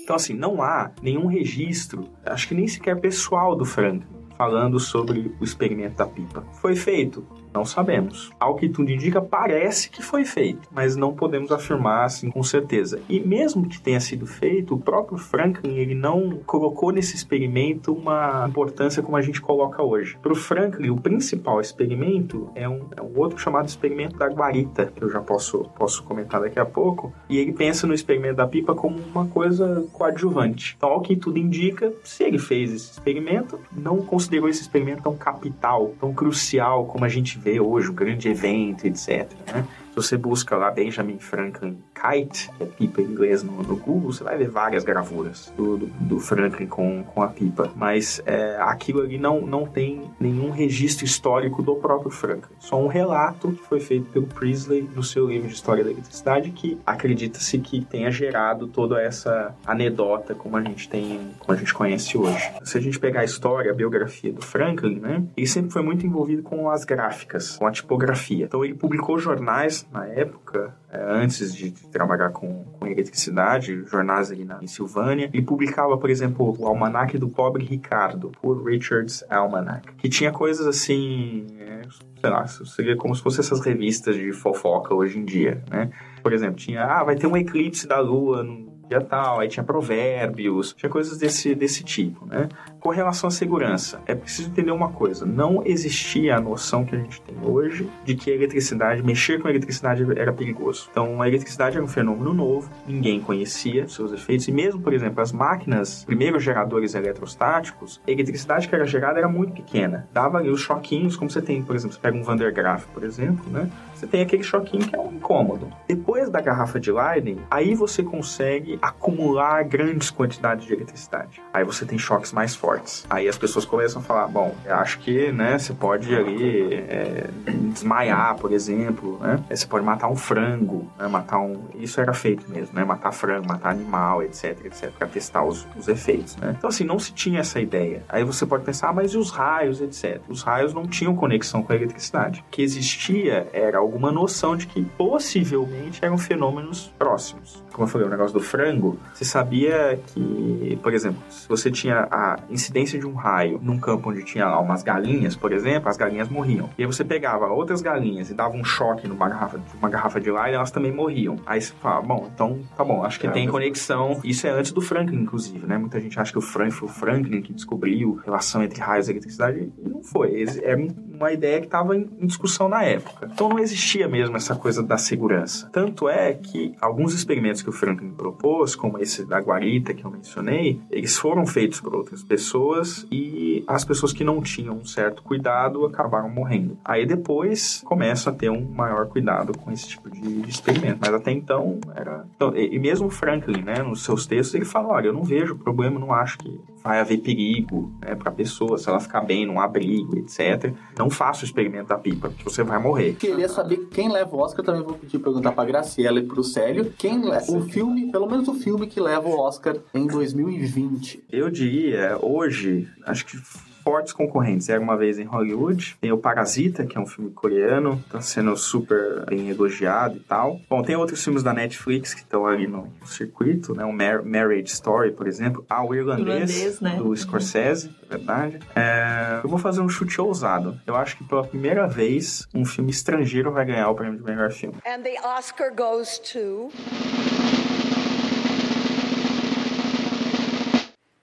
Então, 0.02 0.16
assim, 0.16 0.34
não 0.34 0.62
há 0.62 0.90
nenhum 1.02 1.26
registro, 1.26 2.08
acho 2.24 2.48
que 2.48 2.54
nem 2.54 2.68
sequer 2.68 3.00
pessoal 3.00 3.56
do 3.56 3.64
Franklin, 3.64 4.04
falando 4.36 4.78
sobre 4.78 5.34
o 5.40 5.44
experimento 5.44 5.96
da 5.96 6.06
pipa. 6.06 6.42
Foi 6.60 6.76
feito? 6.76 7.26
Não 7.54 7.64
sabemos. 7.64 8.32
Ao 8.40 8.56
que 8.56 8.68
tudo 8.68 8.90
indica, 8.90 9.22
parece 9.22 9.88
que 9.88 10.02
foi 10.02 10.24
feito, 10.24 10.68
mas 10.72 10.96
não 10.96 11.14
podemos 11.14 11.52
afirmar 11.52 12.04
assim 12.04 12.28
com 12.28 12.42
certeza. 12.42 13.00
E 13.08 13.20
mesmo 13.20 13.68
que 13.68 13.80
tenha 13.80 14.00
sido 14.00 14.26
feito, 14.26 14.74
o 14.74 14.78
próprio 14.80 15.16
Franklin 15.16 15.76
ele 15.76 15.94
não 15.94 16.40
colocou 16.44 16.90
nesse 16.90 17.14
experimento 17.14 17.92
uma 17.92 18.44
importância 18.48 19.02
como 19.02 19.16
a 19.16 19.22
gente 19.22 19.40
coloca 19.40 19.80
hoje. 19.82 20.18
Para 20.20 20.32
o 20.32 20.36
Franklin, 20.36 20.90
o 20.90 21.00
principal 21.00 21.60
experimento 21.60 22.50
é 22.56 22.68
um, 22.68 22.88
é 22.96 23.00
um 23.00 23.16
outro 23.16 23.38
chamado 23.38 23.68
experimento 23.68 24.18
da 24.18 24.26
guarita, 24.26 24.86
que 24.86 25.02
eu 25.02 25.10
já 25.10 25.20
posso, 25.20 25.60
posso 25.76 26.02
comentar 26.02 26.40
daqui 26.40 26.58
a 26.58 26.66
pouco. 26.66 27.12
E 27.28 27.38
ele 27.38 27.52
pensa 27.52 27.86
no 27.86 27.94
experimento 27.94 28.36
da 28.36 28.48
pipa 28.48 28.74
como 28.74 28.98
uma 28.98 29.26
coisa 29.28 29.86
coadjuvante. 29.92 30.74
Então, 30.76 30.88
ao 30.88 31.00
que 31.00 31.14
tudo 31.14 31.38
indica, 31.38 31.92
se 32.02 32.24
ele 32.24 32.38
fez 32.38 32.72
esse 32.72 32.92
experimento, 32.92 33.60
não 33.70 33.98
considerou 33.98 34.48
esse 34.48 34.62
experimento 34.62 35.04
tão 35.04 35.16
capital, 35.16 35.94
tão 36.00 36.12
crucial 36.12 36.86
como 36.86 37.04
a 37.04 37.08
gente 37.08 37.43
vê 37.44 37.60
hoje, 37.60 37.90
o 37.90 37.92
grande 37.92 38.28
evento, 38.28 38.86
etc. 38.86 39.30
Né? 39.52 39.66
Se 39.90 39.96
você 39.96 40.16
busca 40.16 40.56
lá 40.56 40.70
Benjamin 40.70 41.18
Franklin 41.18 41.78
Kite, 41.94 42.50
que 42.56 42.62
é 42.62 42.66
pipa 42.66 43.00
em 43.00 43.04
inglês 43.04 43.42
no, 43.42 43.62
no 43.62 43.76
Google, 43.76 44.12
você 44.12 44.24
vai 44.24 44.36
ver 44.36 44.48
várias 44.48 44.84
gravuras 44.84 45.52
do, 45.56 45.78
do, 45.78 45.86
do 45.86 46.20
Franklin 46.20 46.66
com, 46.66 47.04
com 47.04 47.22
a 47.22 47.28
pipa. 47.28 47.70
Mas 47.76 48.20
é, 48.26 48.56
aquilo 48.60 49.00
ali 49.00 49.18
não, 49.18 49.40
não 49.40 49.66
tem 49.66 50.10
nenhum 50.18 50.50
registro 50.50 51.04
histórico 51.04 51.62
do 51.62 51.76
próprio 51.76 52.10
Franklin. 52.10 52.54
Só 52.58 52.80
um 52.80 52.88
relato 52.88 53.52
que 53.52 53.62
foi 53.62 53.80
feito 53.80 54.06
pelo 54.10 54.26
Priestley 54.26 54.88
no 54.94 55.02
seu 55.02 55.28
livro 55.28 55.48
de 55.48 55.54
História 55.54 55.84
da 55.84 55.90
Eletricidade, 55.90 56.50
que 56.50 56.78
acredita-se 56.84 57.58
que 57.58 57.84
tenha 57.84 58.10
gerado 58.10 58.66
toda 58.66 59.00
essa 59.00 59.54
anedota 59.64 60.34
como 60.34 60.56
a 60.56 60.62
gente 60.62 60.88
tem, 60.88 61.30
como 61.38 61.56
a 61.56 61.58
gente 61.58 61.72
conhece 61.72 62.16
hoje. 62.18 62.50
Se 62.64 62.76
a 62.76 62.80
gente 62.80 62.98
pegar 62.98 63.20
a 63.20 63.24
história, 63.24 63.70
a 63.70 63.74
biografia 63.74 64.32
do 64.32 64.42
Franklin, 64.42 64.98
né, 64.98 65.22
ele 65.36 65.46
sempre 65.46 65.70
foi 65.70 65.82
muito 65.82 66.06
envolvido 66.06 66.42
com 66.42 66.68
as 66.70 66.84
gráficas, 66.84 67.56
com 67.56 67.66
a 67.66 67.70
tipografia. 67.70 68.44
Então 68.44 68.64
ele 68.64 68.74
publicou 68.74 69.18
jornais 69.18 69.86
na 69.92 70.06
época, 70.06 70.74
é, 70.90 71.00
antes 71.02 71.54
de 71.54 71.72
trabalhar 71.94 72.30
com, 72.30 72.64
com 72.64 72.86
eletricidade, 72.86 73.84
jornais 73.86 74.30
ali 74.30 74.44
na, 74.44 74.58
em 74.60 74.66
Silvânia. 74.66 75.30
Ele 75.32 75.42
publicava, 75.42 75.96
por 75.96 76.10
exemplo, 76.10 76.54
o 76.58 76.66
Almanac 76.66 77.16
do 77.16 77.28
Pobre 77.28 77.64
Ricardo, 77.64 78.32
por 78.42 78.64
Richard's 78.64 79.24
Almanac, 79.30 79.94
que 79.94 80.08
tinha 80.08 80.32
coisas 80.32 80.66
assim, 80.66 81.46
é, 81.58 81.82
sei 82.20 82.30
lá, 82.30 82.46
seria 82.46 82.96
como 82.96 83.14
se 83.14 83.22
fossem 83.22 83.40
essas 83.40 83.60
revistas 83.60 84.16
de 84.16 84.32
fofoca 84.32 84.92
hoje 84.92 85.18
em 85.18 85.24
dia, 85.24 85.62
né? 85.70 85.90
Por 86.22 86.32
exemplo, 86.32 86.56
tinha, 86.56 86.84
ah, 86.84 87.04
vai 87.04 87.14
ter 87.14 87.26
um 87.26 87.36
eclipse 87.36 87.86
da 87.86 88.00
Lua 88.00 88.42
no 88.42 88.74
dia 88.88 89.00
tal, 89.00 89.40
aí 89.40 89.48
tinha 89.48 89.64
provérbios, 89.64 90.74
tinha 90.74 90.90
coisas 90.90 91.16
desse, 91.18 91.54
desse 91.54 91.84
tipo, 91.84 92.26
né? 92.26 92.48
Com 92.84 92.90
relação 92.90 93.28
à 93.28 93.30
segurança, 93.30 94.02
é 94.04 94.14
preciso 94.14 94.50
entender 94.50 94.70
uma 94.70 94.90
coisa: 94.90 95.24
não 95.24 95.62
existia 95.64 96.36
a 96.36 96.40
noção 96.40 96.84
que 96.84 96.94
a 96.94 96.98
gente 96.98 97.18
tem 97.22 97.34
hoje 97.42 97.88
de 98.04 98.14
que 98.14 98.30
a 98.30 98.34
eletricidade, 98.34 99.02
mexer 99.02 99.40
com 99.40 99.48
a 99.48 99.50
eletricidade 99.50 100.04
era 100.18 100.30
perigoso. 100.34 100.88
Então, 100.90 101.22
a 101.22 101.26
eletricidade 101.26 101.76
era 101.76 101.84
um 101.84 101.88
fenômeno 101.88 102.34
novo, 102.34 102.70
ninguém 102.86 103.22
conhecia 103.22 103.88
seus 103.88 104.12
efeitos, 104.12 104.46
e 104.48 104.52
mesmo, 104.52 104.82
por 104.82 104.92
exemplo, 104.92 105.22
as 105.22 105.32
máquinas, 105.32 106.04
primeiros 106.04 106.42
geradores 106.42 106.94
eletrostáticos, 106.94 108.02
a 108.06 108.10
eletricidade 108.10 108.68
que 108.68 108.74
era 108.74 108.84
gerada 108.84 109.18
era 109.18 109.28
muito 109.28 109.54
pequena. 109.54 110.06
Dava 110.12 110.36
ali 110.36 110.50
os 110.50 110.60
choquinhos, 110.60 111.16
como 111.16 111.30
você 111.30 111.40
tem, 111.40 111.62
por 111.62 111.74
exemplo, 111.74 111.94
você 111.94 112.02
pega 112.02 112.18
um 112.18 112.22
Van 112.22 112.36
der 112.36 112.52
Graaf, 112.52 112.84
por 112.92 113.02
exemplo, 113.02 113.50
né? 113.50 113.66
Você 113.94 114.06
tem 114.06 114.20
aquele 114.20 114.42
choquinho 114.42 114.86
que 114.86 114.94
é 114.94 115.00
um 115.00 115.10
incômodo. 115.10 115.72
Depois 115.88 116.28
da 116.28 116.42
garrafa 116.42 116.78
de 116.78 116.92
Leiden, 116.92 117.38
aí 117.50 117.74
você 117.74 118.02
consegue 118.02 118.78
acumular 118.82 119.62
grandes 119.62 120.10
quantidades 120.10 120.66
de 120.66 120.74
eletricidade. 120.74 121.40
Aí 121.50 121.64
você 121.64 121.86
tem 121.86 121.96
choques 121.96 122.30
mais 122.30 122.54
fortes 122.54 122.73
Aí 123.08 123.28
as 123.28 123.38
pessoas 123.38 123.64
começam 123.64 124.00
a 124.00 124.04
falar, 124.04 124.28
bom, 124.28 124.54
acho 124.66 124.98
que, 125.00 125.30
né, 125.32 125.58
você 125.58 125.72
pode 125.72 126.14
ali 126.14 126.74
é, 126.74 127.28
desmaiar, 127.72 128.36
por 128.36 128.52
exemplo, 128.52 129.18
né? 129.20 129.42
Você 129.50 129.66
pode 129.66 129.84
matar 129.84 130.08
um 130.08 130.16
frango, 130.16 130.86
né, 130.98 131.06
matar 131.08 131.38
um... 131.38 131.64
Isso 131.74 132.00
era 132.00 132.12
feito 132.12 132.50
mesmo, 132.50 132.74
né? 132.74 132.84
Matar 132.84 133.12
frango, 133.12 133.46
matar 133.46 133.70
animal, 133.70 134.22
etc, 134.22 134.64
etc, 134.64 134.90
para 134.90 135.08
testar 135.08 135.44
os, 135.44 135.66
os 135.76 135.88
efeitos, 135.88 136.36
né? 136.36 136.54
Então, 136.56 136.68
assim, 136.68 136.84
não 136.84 136.98
se 136.98 137.12
tinha 137.12 137.40
essa 137.40 137.60
ideia. 137.60 138.02
Aí 138.08 138.24
você 138.24 138.46
pode 138.46 138.64
pensar, 138.64 138.88
ah, 138.88 138.92
mas 138.92 139.12
e 139.12 139.18
os 139.18 139.30
raios, 139.30 139.80
etc. 139.80 140.20
Os 140.28 140.42
raios 140.42 140.72
não 140.72 140.86
tinham 140.86 141.14
conexão 141.14 141.62
com 141.62 141.72
a 141.72 141.76
eletricidade. 141.76 142.44
O 142.46 142.50
que 142.50 142.62
existia 142.62 143.48
era 143.52 143.78
alguma 143.78 144.10
noção 144.12 144.56
de 144.56 144.66
que 144.66 144.84
possivelmente 144.96 146.04
eram 146.04 146.18
fenômenos 146.18 146.92
próximos. 146.98 147.62
Como 147.72 147.84
eu 147.84 147.88
falei, 147.88 148.06
o 148.06 148.10
negócio 148.10 148.32
do 148.32 148.40
frango, 148.40 148.98
você 149.12 149.24
sabia 149.24 149.98
que, 150.06 150.78
por 150.82 150.94
exemplo, 150.94 151.20
se 151.28 151.48
você 151.48 151.70
tinha 151.70 152.06
a 152.10 152.38
incidência 152.64 152.98
de 152.98 153.06
um 153.06 153.14
raio 153.14 153.60
num 153.62 153.78
campo 153.78 154.10
onde 154.10 154.24
tinha 154.24 154.46
lá 154.46 154.58
umas 154.60 154.82
galinhas, 154.82 155.36
por 155.36 155.52
exemplo, 155.52 155.88
as 155.88 155.96
galinhas 155.96 156.28
morriam. 156.28 156.70
E 156.78 156.82
aí 156.82 156.86
você 156.86 157.04
pegava 157.04 157.46
outras 157.46 157.82
galinhas 157.82 158.30
e 158.30 158.34
dava 158.34 158.56
um 158.56 158.64
choque 158.64 159.06
numa 159.06 159.28
garrafa, 159.28 159.60
uma 159.78 159.88
garrafa 159.88 160.20
de 160.20 160.30
lá 160.30 160.50
e 160.50 160.54
elas 160.54 160.70
também 160.70 160.92
morriam. 160.92 161.36
Aí 161.46 161.60
você 161.60 161.72
fala, 161.74 162.00
bom, 162.02 162.28
então 162.32 162.60
tá 162.76 162.84
bom, 162.84 163.04
acho 163.04 163.20
que 163.20 163.26
é, 163.26 163.30
tem 163.30 163.48
conexão. 163.48 164.20
Isso 164.24 164.46
é 164.46 164.50
antes 164.50 164.72
do 164.72 164.80
Franklin, 164.80 165.20
inclusive, 165.22 165.66
né? 165.66 165.76
Muita 165.76 166.00
gente 166.00 166.18
acha 166.18 166.32
que 166.32 166.38
o 166.38 166.42
Franklin 166.42 166.70
foi 166.70 166.88
o 166.88 166.92
Franklin 166.92 167.42
que 167.42 167.52
descobriu 167.52 168.20
relação 168.24 168.62
entre 168.62 168.80
raios 168.80 169.08
e 169.08 169.12
eletricidade. 169.12 169.72
E 169.78 169.88
não 169.88 170.02
foi. 170.02 170.44
Era 170.62 170.80
uma 171.14 171.32
ideia 171.32 171.60
que 171.60 171.66
estava 171.66 171.96
em 171.96 172.04
discussão 172.26 172.68
na 172.68 172.82
época. 172.82 173.30
Então 173.32 173.48
não 173.48 173.58
existia 173.58 174.08
mesmo 174.08 174.36
essa 174.36 174.54
coisa 174.54 174.82
da 174.82 174.98
segurança. 174.98 175.68
Tanto 175.72 176.08
é 176.08 176.34
que 176.34 176.74
alguns 176.80 177.14
experimentos 177.14 177.62
que 177.62 177.68
o 177.68 177.72
Franklin 177.72 178.10
propôs, 178.10 178.74
como 178.74 178.98
esse 178.98 179.24
da 179.24 179.38
guarita 179.38 179.94
que 179.94 180.04
eu 180.04 180.10
mencionei, 180.10 180.80
eles 180.90 181.16
foram 181.16 181.46
feitos 181.46 181.80
por 181.80 181.94
outras 181.94 182.22
pessoas 182.22 183.06
e 183.10 183.64
as 183.66 183.84
pessoas 183.84 184.12
que 184.12 184.24
não 184.24 184.40
tinham 184.42 184.76
um 184.76 184.84
certo 184.84 185.22
cuidado 185.22 185.84
acabaram 185.86 186.28
morrendo. 186.28 186.78
Aí 186.84 187.06
depois 187.06 187.82
começa 187.84 188.30
a 188.30 188.32
ter 188.32 188.50
um 188.50 188.64
maior 188.64 189.06
cuidado 189.06 189.56
com 189.56 189.70
esse 189.70 189.88
tipo 189.88 190.10
de 190.10 190.48
experimento. 190.48 190.98
Mas 191.00 191.14
até 191.14 191.30
então 191.30 191.78
era. 191.94 192.24
Então, 192.34 192.56
e 192.56 192.78
mesmo 192.78 193.10
Franklin, 193.10 193.62
né, 193.62 193.82
nos 193.82 194.02
seus 194.04 194.26
textos, 194.26 194.54
ele 194.54 194.64
fala: 194.64 194.88
olha, 194.88 195.08
eu 195.08 195.12
não 195.12 195.22
vejo 195.22 195.56
problema, 195.56 195.98
não 195.98 196.12
acho 196.12 196.38
que 196.38 196.60
vai 196.84 197.00
haver 197.00 197.18
perigo 197.18 197.90
né, 197.98 198.14
para 198.14 198.28
a 198.28 198.34
pessoa, 198.34 198.76
se 198.76 198.90
ela 198.90 199.00
ficar 199.00 199.22
bem 199.22 199.46
num 199.46 199.58
abrigo, 199.58 200.18
etc. 200.18 200.74
Não 200.98 201.08
faça 201.08 201.42
o 201.42 201.44
experimento 201.46 201.88
da 201.88 201.96
pipa, 201.96 202.28
porque 202.28 202.44
você 202.44 202.62
vai 202.62 202.78
morrer. 202.78 203.14
Queria 203.14 203.48
saber 203.48 203.88
quem 203.90 204.12
leva 204.12 204.36
o 204.36 204.38
Oscar, 204.38 204.62
também 204.62 204.82
vou 204.82 204.94
pedir 204.94 205.18
perguntar 205.18 205.52
pra 205.52 205.64
Graciela 205.64 206.20
e 206.20 206.24
pro 206.24 206.44
Célio. 206.44 206.92
Quem 206.98 207.24
leva 207.24 207.50
o 207.50 207.62
filme, 207.62 208.12
pelo 208.12 208.28
menos 208.30 208.46
o 208.48 208.54
filme 208.54 208.86
que 208.86 209.00
leva 209.00 209.26
o 209.26 209.38
Oscar 209.38 209.76
em 209.94 210.06
2020? 210.06 211.24
Eu 211.32 211.48
diria, 211.48 212.18
hoje, 212.20 212.86
acho 213.06 213.24
que 213.24 213.38
fortes 213.84 214.12
concorrentes. 214.12 214.68
Era 214.68 214.80
uma 214.80 214.96
vez 214.96 215.18
em 215.18 215.24
Hollywood. 215.24 215.96
Tem 216.00 216.10
o 216.10 216.18
Parasita, 216.18 216.86
que 216.86 216.96
é 216.96 217.00
um 217.00 217.06
filme 217.06 217.30
coreano, 217.30 218.02
tá 218.10 218.20
sendo 218.20 218.56
super 218.56 219.26
bem 219.26 219.50
elogiado 219.50 220.16
e 220.16 220.20
tal. 220.20 220.58
Bom, 220.68 220.82
tem 220.82 220.96
outros 220.96 221.22
filmes 221.22 221.42
da 221.42 221.52
Netflix 221.52 222.14
que 222.14 222.22
estão 222.22 222.46
ali 222.46 222.66
no 222.66 222.88
circuito, 223.04 223.74
né? 223.74 223.84
O 223.84 223.92
Mar 223.92 224.24
Marriage 224.24 224.72
Story, 224.72 225.12
por 225.12 225.28
exemplo. 225.28 225.64
Ah, 225.68 225.84
o 225.84 225.94
Irlandês, 225.94 226.50
Irlandês, 226.50 226.80
né? 226.80 226.96
do 226.96 227.14
Scorsese, 227.14 227.94
é 228.08 228.16
verdade. 228.16 228.58
É, 228.74 229.40
eu 229.44 229.48
vou 229.48 229.58
fazer 229.58 229.82
um 229.82 229.88
chute 229.88 230.18
ousado. 230.20 230.80
Eu 230.86 230.96
acho 230.96 231.18
que 231.18 231.24
pela 231.24 231.44
primeira 231.44 231.86
vez 231.86 232.48
um 232.54 232.64
filme 232.64 232.90
estrangeiro 232.90 233.52
vai 233.52 233.66
ganhar 233.66 233.90
o 233.90 233.94
prêmio 233.94 234.18
de 234.18 234.24
melhor 234.24 234.50
filme. 234.50 234.76
And 234.86 235.02
the 235.02 235.20
Oscar 235.22 235.70
goes 235.74 236.18
to 236.18 236.70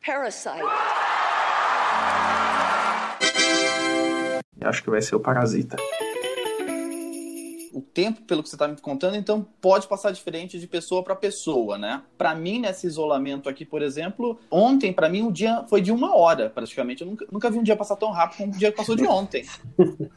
Parasite. 0.06 1.11
Acho 4.63 4.84
que 4.84 4.89
vai 4.89 5.01
ser 5.01 5.15
o 5.15 5.20
Parasita. 5.20 5.75
o 7.74 7.82
tempo, 7.82 8.22
pelo 8.24 8.44
que 8.44 8.50
você 8.50 8.58
tá 8.58 8.68
me 8.68 8.75
contando, 8.77 9.15
então 9.15 9.46
pode 9.62 9.88
passar 9.88 10.12
diferente 10.12 10.60
de 10.60 10.68
pessoa 10.68 11.03
para 11.03 11.15
pessoa, 11.15 11.77
né? 11.77 12.01
Para 12.18 12.36
mim, 12.36 12.60
nesse 12.60 12.86
isolamento 12.86 13.48
aqui, 13.48 13.63
por 13.65 13.82
exemplo, 13.82 14.38
ontem, 14.51 14.91
para 14.91 15.08
mim, 15.08 15.24
o 15.25 15.32
dia 15.32 15.63
foi 15.70 15.82
de 15.82 15.91
uma 15.91 16.15
hora, 16.15 16.50
praticamente. 16.50 17.01
Eu 17.01 17.08
nunca, 17.08 17.25
nunca 17.32 17.50
vi 17.50 17.58
um 17.60 17.63
dia 17.63 17.75
passar 17.77 17.96
tão 17.96 18.12
rápido 18.12 18.38
como 18.39 18.53
o 18.53 18.58
dia 18.58 18.72
que 18.72 18.77
passou 18.77 18.96
de 18.96 19.08
ontem. 19.08 19.46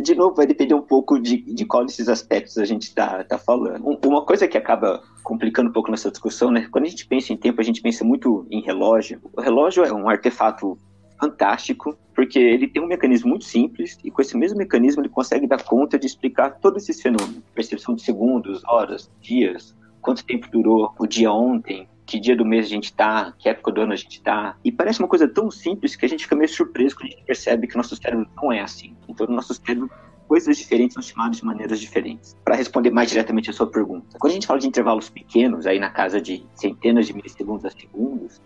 De 0.00 0.14
novo, 0.14 0.34
vai 0.34 0.46
depender 0.46 0.72
um 0.74 0.80
pouco 0.80 1.18
de, 1.18 1.36
de 1.38 1.64
qual 1.66 1.84
desses 1.84 2.08
aspectos 2.08 2.56
a 2.56 2.64
gente 2.64 2.84
está 2.84 3.22
tá 3.24 3.36
falando. 3.36 3.86
Um- 3.86 3.98
Uma 4.08 4.24
coisa 4.24 4.48
que 4.48 4.56
acaba 4.56 5.02
complicando 5.22 5.68
um 5.68 5.72
pouco 5.72 5.90
nessa 5.90 6.10
discussão, 6.10 6.50
né? 6.50 6.66
Quando 6.70 6.84
a 6.84 6.88
gente 6.88 7.06
pensa 7.06 7.32
em 7.32 7.36
tempo, 7.36 7.60
a 7.60 7.64
gente 7.64 7.82
pensa 7.82 8.02
muito 8.04 8.46
em 8.50 8.62
relógio. 8.62 9.20
O 9.36 9.40
relógio 9.40 9.84
é 9.84 9.92
um 9.92 10.08
artefato 10.08 10.78
fantástico, 11.20 11.96
porque 12.14 12.38
ele 12.38 12.66
tem 12.66 12.82
um 12.82 12.86
mecanismo 12.86 13.28
muito 13.28 13.44
simples, 13.44 13.98
e 14.02 14.10
com 14.10 14.22
esse 14.22 14.36
mesmo 14.36 14.58
mecanismo 14.58 15.02
ele 15.02 15.08
consegue 15.08 15.46
dar 15.46 15.62
conta 15.62 15.98
de 15.98 16.06
explicar 16.06 16.58
todos 16.58 16.82
esses 16.82 17.00
fenômenos. 17.00 17.42
Percepção 17.54 17.94
de 17.94 18.02
segundos, 18.02 18.62
horas, 18.64 19.10
dias, 19.20 19.76
quanto 20.00 20.24
tempo 20.24 20.48
durou 20.50 20.94
o 20.98 21.06
dia 21.06 21.30
ontem, 21.30 21.88
que 22.06 22.18
dia 22.18 22.34
do 22.34 22.44
mês 22.44 22.66
a 22.66 22.68
gente 22.68 22.92
tá, 22.92 23.32
que 23.38 23.48
época 23.48 23.70
do 23.70 23.82
ano 23.82 23.92
a 23.92 23.96
gente 23.96 24.20
tá. 24.20 24.56
E 24.64 24.72
parece 24.72 24.98
uma 24.98 25.08
coisa 25.08 25.28
tão 25.28 25.50
simples 25.50 25.94
que 25.94 26.04
a 26.04 26.08
gente 26.08 26.24
fica 26.24 26.34
meio 26.34 26.48
surpreso 26.48 26.96
quando 26.96 27.06
a 27.06 27.10
gente 27.10 27.24
percebe 27.24 27.68
que 27.68 27.74
o 27.74 27.76
nosso 27.76 27.94
cérebro 27.94 28.26
não 28.36 28.50
é 28.50 28.60
assim. 28.60 28.96
Então, 29.08 29.26
no 29.28 29.34
nosso 29.34 29.54
cérebro, 29.54 29.88
coisas 30.26 30.56
diferentes 30.56 30.94
são 30.94 31.02
chamadas 31.02 31.36
de 31.36 31.44
maneiras 31.44 31.80
diferentes. 31.80 32.36
Para 32.44 32.56
responder 32.56 32.90
mais 32.90 33.10
diretamente 33.10 33.50
a 33.50 33.52
sua 33.52 33.68
pergunta, 33.68 34.18
quando 34.18 34.32
a 34.32 34.34
gente 34.34 34.46
fala 34.46 34.58
de 34.58 34.66
intervalos 34.66 35.08
pequenos, 35.08 35.66
aí 35.66 35.78
na 35.78 35.90
casa 35.90 36.20
de 36.20 36.44
centenas 36.54 37.06
de 37.06 37.14
milissegundos 37.14 37.64
a 37.64 37.70
segundos, 37.70 38.40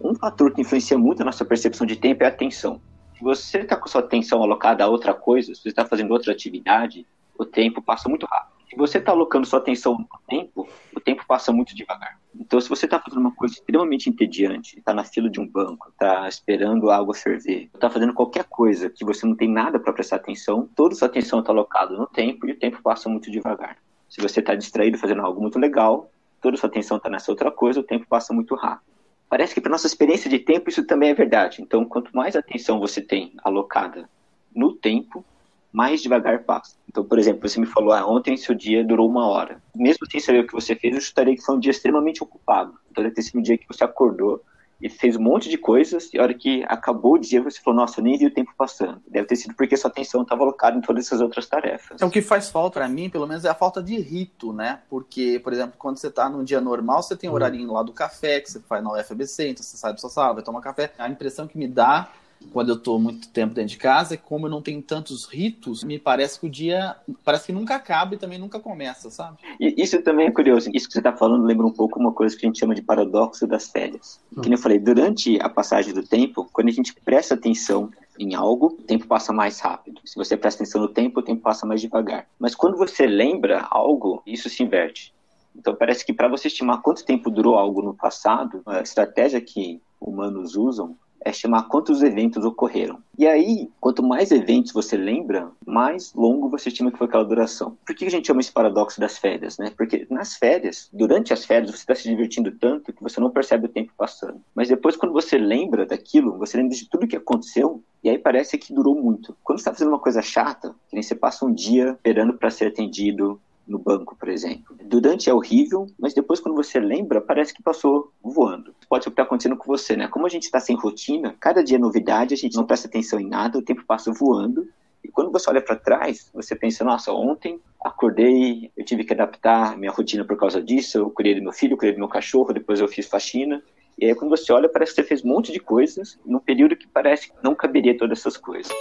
um 0.00 0.14
fator 0.14 0.52
que 0.52 0.60
influencia 0.60 0.98
muito 0.98 1.22
a 1.22 1.24
nossa 1.24 1.44
percepção 1.44 1.86
de 1.86 1.96
tempo 1.96 2.22
é 2.22 2.26
a 2.26 2.30
atenção. 2.30 2.80
Se 3.16 3.22
você 3.22 3.58
está 3.58 3.76
com 3.76 3.88
sua 3.88 4.00
atenção 4.00 4.42
alocada 4.42 4.84
a 4.84 4.88
outra 4.88 5.14
coisa, 5.14 5.54
se 5.54 5.62
você 5.62 5.68
está 5.68 5.84
fazendo 5.84 6.12
outra 6.12 6.32
atividade, 6.32 7.06
o 7.38 7.44
tempo 7.44 7.80
passa 7.80 8.08
muito 8.08 8.26
rápido. 8.26 8.54
Se 8.68 8.76
você 8.76 8.98
está 8.98 9.12
alocando 9.12 9.46
sua 9.46 9.60
atenção 9.60 9.96
no 9.96 10.08
tempo, 10.28 10.68
o 10.94 11.00
tempo 11.00 11.24
passa 11.28 11.52
muito 11.52 11.76
devagar. 11.76 12.18
Então, 12.34 12.60
se 12.60 12.68
você 12.68 12.86
está 12.86 12.98
fazendo 12.98 13.20
uma 13.20 13.32
coisa 13.32 13.54
extremamente 13.54 14.10
entediante, 14.10 14.78
está 14.78 14.92
na 14.92 15.04
fila 15.04 15.30
de 15.30 15.38
um 15.40 15.46
banco, 15.46 15.88
está 15.90 16.28
esperando 16.28 16.90
água 16.90 17.14
ferver, 17.14 17.70
está 17.72 17.88
fazendo 17.88 18.12
qualquer 18.12 18.44
coisa 18.44 18.90
que 18.90 19.04
você 19.04 19.24
não 19.24 19.36
tem 19.36 19.48
nada 19.48 19.78
para 19.78 19.92
prestar 19.92 20.16
atenção, 20.16 20.68
toda 20.74 20.94
sua 20.94 21.06
atenção 21.06 21.38
está 21.38 21.52
alocada 21.52 21.96
no 21.96 22.06
tempo 22.06 22.48
e 22.48 22.52
o 22.52 22.58
tempo 22.58 22.82
passa 22.82 23.08
muito 23.08 23.30
devagar. 23.30 23.76
Se 24.08 24.20
você 24.20 24.40
está 24.40 24.56
distraído 24.56 24.98
fazendo 24.98 25.22
algo 25.22 25.40
muito 25.40 25.58
legal, 25.58 26.10
toda 26.40 26.56
sua 26.56 26.68
atenção 26.68 26.96
está 26.96 27.08
nessa 27.08 27.30
outra 27.30 27.52
coisa, 27.52 27.78
o 27.78 27.84
tempo 27.84 28.06
passa 28.08 28.34
muito 28.34 28.56
rápido. 28.56 28.93
Parece 29.34 29.52
que 29.52 29.60
para 29.60 29.72
nossa 29.72 29.88
experiência 29.88 30.30
de 30.30 30.38
tempo 30.38 30.70
isso 30.70 30.84
também 30.84 31.10
é 31.10 31.14
verdade. 31.14 31.60
Então, 31.60 31.84
quanto 31.84 32.14
mais 32.14 32.36
atenção 32.36 32.78
você 32.78 33.02
tem 33.02 33.32
alocada 33.42 34.08
no 34.54 34.72
tempo, 34.76 35.24
mais 35.72 36.00
devagar 36.00 36.44
passa. 36.44 36.76
Então, 36.88 37.04
por 37.04 37.18
exemplo, 37.18 37.48
você 37.48 37.58
me 37.58 37.66
falou, 37.66 37.90
ah, 37.90 38.06
ontem 38.06 38.36
seu 38.36 38.54
dia 38.54 38.84
durou 38.84 39.10
uma 39.10 39.26
hora. 39.26 39.60
Mesmo 39.74 40.08
sem 40.08 40.20
saber 40.20 40.44
o 40.44 40.46
que 40.46 40.52
você 40.52 40.76
fez, 40.76 40.94
eu 40.94 41.00
chutaria 41.00 41.34
que 41.34 41.42
foi 41.42 41.56
um 41.56 41.58
dia 41.58 41.72
extremamente 41.72 42.22
ocupado. 42.22 42.78
Então, 42.88 43.02
deve 43.02 43.16
ter 43.16 43.22
sido 43.22 43.40
um 43.40 43.42
dia 43.42 43.58
que 43.58 43.66
você 43.66 43.82
acordou 43.82 44.40
e 44.80 44.88
fez 44.88 45.16
um 45.16 45.20
monte 45.22 45.48
de 45.48 45.56
coisas, 45.56 46.12
e 46.12 46.18
a 46.18 46.22
hora 46.22 46.34
que 46.34 46.64
acabou 46.68 47.14
o 47.14 47.18
dia, 47.18 47.42
você 47.42 47.60
falou, 47.60 47.80
nossa, 47.80 48.00
eu 48.00 48.04
nem 48.04 48.18
vi 48.18 48.26
o 48.26 48.30
tempo 48.30 48.52
passando. 48.56 49.00
Deve 49.08 49.26
ter 49.26 49.36
sido 49.36 49.54
porque 49.54 49.76
sua 49.76 49.90
atenção 49.90 50.22
estava 50.22 50.42
alocada 50.42 50.76
em 50.76 50.80
todas 50.80 51.06
essas 51.06 51.20
outras 51.20 51.46
tarefas. 51.46 52.02
É 52.02 52.04
o 52.04 52.10
que 52.10 52.20
faz 52.20 52.50
falta 52.50 52.80
pra 52.80 52.88
mim, 52.88 53.08
pelo 53.08 53.26
menos, 53.26 53.44
é 53.44 53.48
a 53.48 53.54
falta 53.54 53.82
de 53.82 53.98
rito, 53.98 54.52
né? 54.52 54.80
Porque, 54.90 55.40
por 55.42 55.52
exemplo, 55.52 55.74
quando 55.78 55.98
você 55.98 56.10
tá 56.10 56.28
num 56.28 56.44
dia 56.44 56.60
normal, 56.60 57.02
você 57.02 57.16
tem 57.16 57.30
o 57.30 57.32
horarinho 57.32 57.72
lá 57.72 57.82
do 57.82 57.92
café, 57.92 58.40
que 58.40 58.50
você 58.50 58.60
faz 58.60 58.82
na 58.82 58.92
UFBC, 58.92 59.48
então 59.48 59.62
você 59.62 59.76
sai 59.76 59.92
da 59.92 59.98
sua 59.98 60.10
sala, 60.10 60.34
vai 60.34 60.42
tomar 60.42 60.60
café. 60.60 60.92
A 60.98 61.08
impressão 61.08 61.46
que 61.46 61.56
me 61.56 61.68
dá 61.68 62.10
quando 62.52 62.70
eu 62.70 62.78
tô 62.78 62.98
muito 62.98 63.28
tempo 63.28 63.54
dentro 63.54 63.70
de 63.70 63.76
casa 63.76 64.14
é 64.14 64.16
que 64.16 64.22
como 64.22 64.46
eu 64.46 64.50
não 64.50 64.62
tenho 64.62 64.80
tantos 64.82 65.26
ritos, 65.26 65.82
me 65.84 65.98
parece 65.98 66.38
que 66.38 66.46
o 66.46 66.50
dia 66.50 66.96
parece 67.24 67.46
que 67.46 67.52
nunca 67.52 67.74
acaba 67.74 68.14
e 68.14 68.18
também 68.18 68.38
nunca 68.38 68.60
começa, 68.60 69.10
sabe? 69.10 69.38
E 69.58 69.74
isso 69.76 70.00
também 70.02 70.26
é 70.26 70.30
curioso. 70.30 70.70
Isso 70.72 70.86
que 70.86 70.92
você 70.92 71.00
está 71.00 71.12
falando 71.12 71.44
lembra 71.44 71.66
um 71.66 71.72
pouco 71.72 71.98
uma 71.98 72.12
coisa 72.12 72.36
que 72.36 72.44
a 72.44 72.48
gente 72.48 72.58
chama 72.58 72.74
de 72.74 72.82
paradoxo 72.82 73.46
das 73.46 73.68
férias. 73.68 74.20
Que 74.34 74.48
nem 74.48 74.52
eu 74.52 74.58
falei, 74.58 74.78
durante 74.78 75.40
a 75.40 75.48
passagem 75.48 75.92
do 75.92 76.02
tempo, 76.02 76.48
quando 76.52 76.68
a 76.68 76.72
gente 76.72 76.94
presta 76.94 77.34
atenção 77.34 77.90
em 78.18 78.34
algo, 78.34 78.66
o 78.66 78.82
tempo 78.82 79.06
passa 79.06 79.32
mais 79.32 79.58
rápido. 79.60 80.00
Se 80.04 80.16
você 80.16 80.36
presta 80.36 80.62
atenção 80.62 80.80
no 80.80 80.88
tempo, 80.88 81.20
o 81.20 81.22
tempo 81.22 81.42
passa 81.42 81.66
mais 81.66 81.80
devagar. 81.80 82.26
Mas 82.38 82.54
quando 82.54 82.76
você 82.76 83.06
lembra 83.06 83.66
algo, 83.70 84.22
isso 84.26 84.48
se 84.48 84.62
inverte. 84.62 85.12
Então 85.56 85.74
parece 85.74 86.04
que 86.04 86.12
para 86.12 86.28
você 86.28 86.48
estimar 86.48 86.82
quanto 86.82 87.04
tempo 87.04 87.30
durou 87.30 87.56
algo 87.56 87.82
no 87.82 87.94
passado, 87.94 88.62
a 88.66 88.80
estratégia 88.80 89.40
que 89.40 89.80
humanos 90.00 90.56
usam 90.56 90.96
é 91.24 91.30
estimar 91.30 91.68
quantos 91.68 92.02
eventos 92.02 92.44
ocorreram. 92.44 92.98
E 93.18 93.26
aí, 93.26 93.70
quanto 93.80 94.02
mais 94.02 94.30
eventos 94.30 94.72
você 94.72 94.96
lembra, 94.96 95.50
mais 95.66 96.12
longo 96.14 96.48
você 96.48 96.68
estima 96.68 96.90
que 96.90 96.98
foi 96.98 97.06
aquela 97.06 97.24
duração. 97.24 97.76
Por 97.84 97.94
que 97.94 98.04
a 98.04 98.10
gente 98.10 98.26
chama 98.26 98.40
esse 98.40 98.52
paradoxo 98.52 99.00
das 99.00 99.18
férias, 99.18 99.56
né? 99.56 99.72
Porque 99.76 100.06
nas 100.10 100.34
férias, 100.36 100.88
durante 100.92 101.32
as 101.32 101.44
férias, 101.44 101.70
você 101.70 101.78
está 101.78 101.94
se 101.94 102.08
divertindo 102.08 102.50
tanto 102.52 102.92
que 102.92 103.02
você 103.02 103.20
não 103.20 103.30
percebe 103.30 103.66
o 103.66 103.70
tempo 103.70 103.92
passando. 103.96 104.40
Mas 104.54 104.68
depois, 104.68 104.96
quando 104.96 105.12
você 105.12 105.38
lembra 105.38 105.86
daquilo, 105.86 106.38
você 106.38 106.56
lembra 106.56 106.76
de 106.76 106.88
tudo 106.88 107.06
que 107.06 107.16
aconteceu, 107.16 107.82
e 108.02 108.10
aí 108.10 108.18
parece 108.18 108.58
que 108.58 108.74
durou 108.74 108.94
muito. 108.94 109.36
Quando 109.42 109.58
você 109.58 109.62
está 109.62 109.72
fazendo 109.72 109.88
uma 109.88 109.98
coisa 109.98 110.20
chata, 110.20 110.74
que 110.88 110.94
nem 110.94 111.02
você 111.02 111.14
passa 111.14 111.46
um 111.46 111.52
dia 111.52 111.92
esperando 111.92 112.34
para 112.34 112.50
ser 112.50 112.66
atendido 112.66 113.40
no 113.66 113.78
banco, 113.78 114.16
por 114.16 114.28
exemplo. 114.28 114.76
Durante 114.84 115.28
é 115.28 115.34
horrível, 115.34 115.86
mas 115.98 116.14
depois 116.14 116.40
quando 116.40 116.54
você 116.54 116.78
lembra, 116.78 117.20
parece 117.20 117.54
que 117.54 117.62
passou 117.62 118.12
voando. 118.22 118.74
Pode 118.88 119.04
ser 119.04 119.08
o 119.08 119.12
que 119.12 119.14
está 119.14 119.22
acontecendo 119.22 119.56
com 119.56 119.66
você, 119.66 119.96
né? 119.96 120.08
Como 120.08 120.26
a 120.26 120.28
gente 120.28 120.44
está 120.44 120.60
sem 120.60 120.76
rotina, 120.76 121.34
cada 121.40 121.62
dia 121.62 121.76
é 121.76 121.80
novidade, 121.80 122.34
a 122.34 122.36
gente 122.36 122.56
não 122.56 122.66
presta 122.66 122.88
atenção 122.88 123.18
em 123.18 123.28
nada, 123.28 123.58
o 123.58 123.62
tempo 123.62 123.84
passa 123.86 124.12
voando. 124.12 124.68
E 125.02 125.08
quando 125.08 125.30
você 125.30 125.50
olha 125.50 125.60
para 125.60 125.76
trás, 125.76 126.30
você 126.32 126.56
pensa, 126.56 126.82
nossa, 126.82 127.12
ontem 127.12 127.60
acordei, 127.84 128.70
eu 128.76 128.84
tive 128.84 129.04
que 129.04 129.12
adaptar 129.12 129.76
minha 129.76 129.92
rotina 129.92 130.24
por 130.24 130.36
causa 130.36 130.62
disso, 130.62 130.96
eu 130.96 131.10
cuidei 131.10 131.34
do 131.34 131.42
meu 131.42 131.52
filho, 131.52 131.76
cuidei 131.76 131.94
do 131.94 131.98
meu 131.98 132.08
cachorro, 132.08 132.54
depois 132.54 132.80
eu 132.80 132.88
fiz 132.88 133.06
faxina. 133.06 133.62
E 133.98 134.06
aí 134.06 134.14
quando 134.14 134.30
você 134.30 134.52
olha, 134.52 134.68
parece 134.68 134.94
que 134.94 135.02
você 135.02 135.06
fez 135.06 135.24
um 135.24 135.28
monte 135.28 135.52
de 135.52 135.60
coisas 135.60 136.18
num 136.24 136.38
período 136.38 136.76
que 136.76 136.88
parece 136.88 137.28
que 137.28 137.34
não 137.42 137.54
caberia 137.54 137.96
todas 137.96 138.18
essas 138.18 138.36
coisas. 138.36 138.72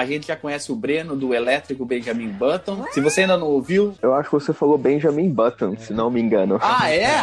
A 0.00 0.06
gente 0.06 0.28
já 0.28 0.34
conhece 0.34 0.72
o 0.72 0.74
Breno 0.74 1.14
do 1.14 1.34
elétrico 1.34 1.84
Benjamin 1.84 2.30
Button. 2.30 2.86
Se 2.90 3.02
você 3.02 3.20
ainda 3.20 3.36
não 3.36 3.48
ouviu. 3.48 3.94
Eu 4.00 4.14
acho 4.14 4.30
que 4.30 4.34
você 4.34 4.54
falou 4.54 4.78
Benjamin 4.78 5.28
Button, 5.28 5.76
se 5.76 5.92
não 5.92 6.10
me 6.10 6.18
engano. 6.18 6.58
Ah, 6.62 6.90
é? 6.90 7.10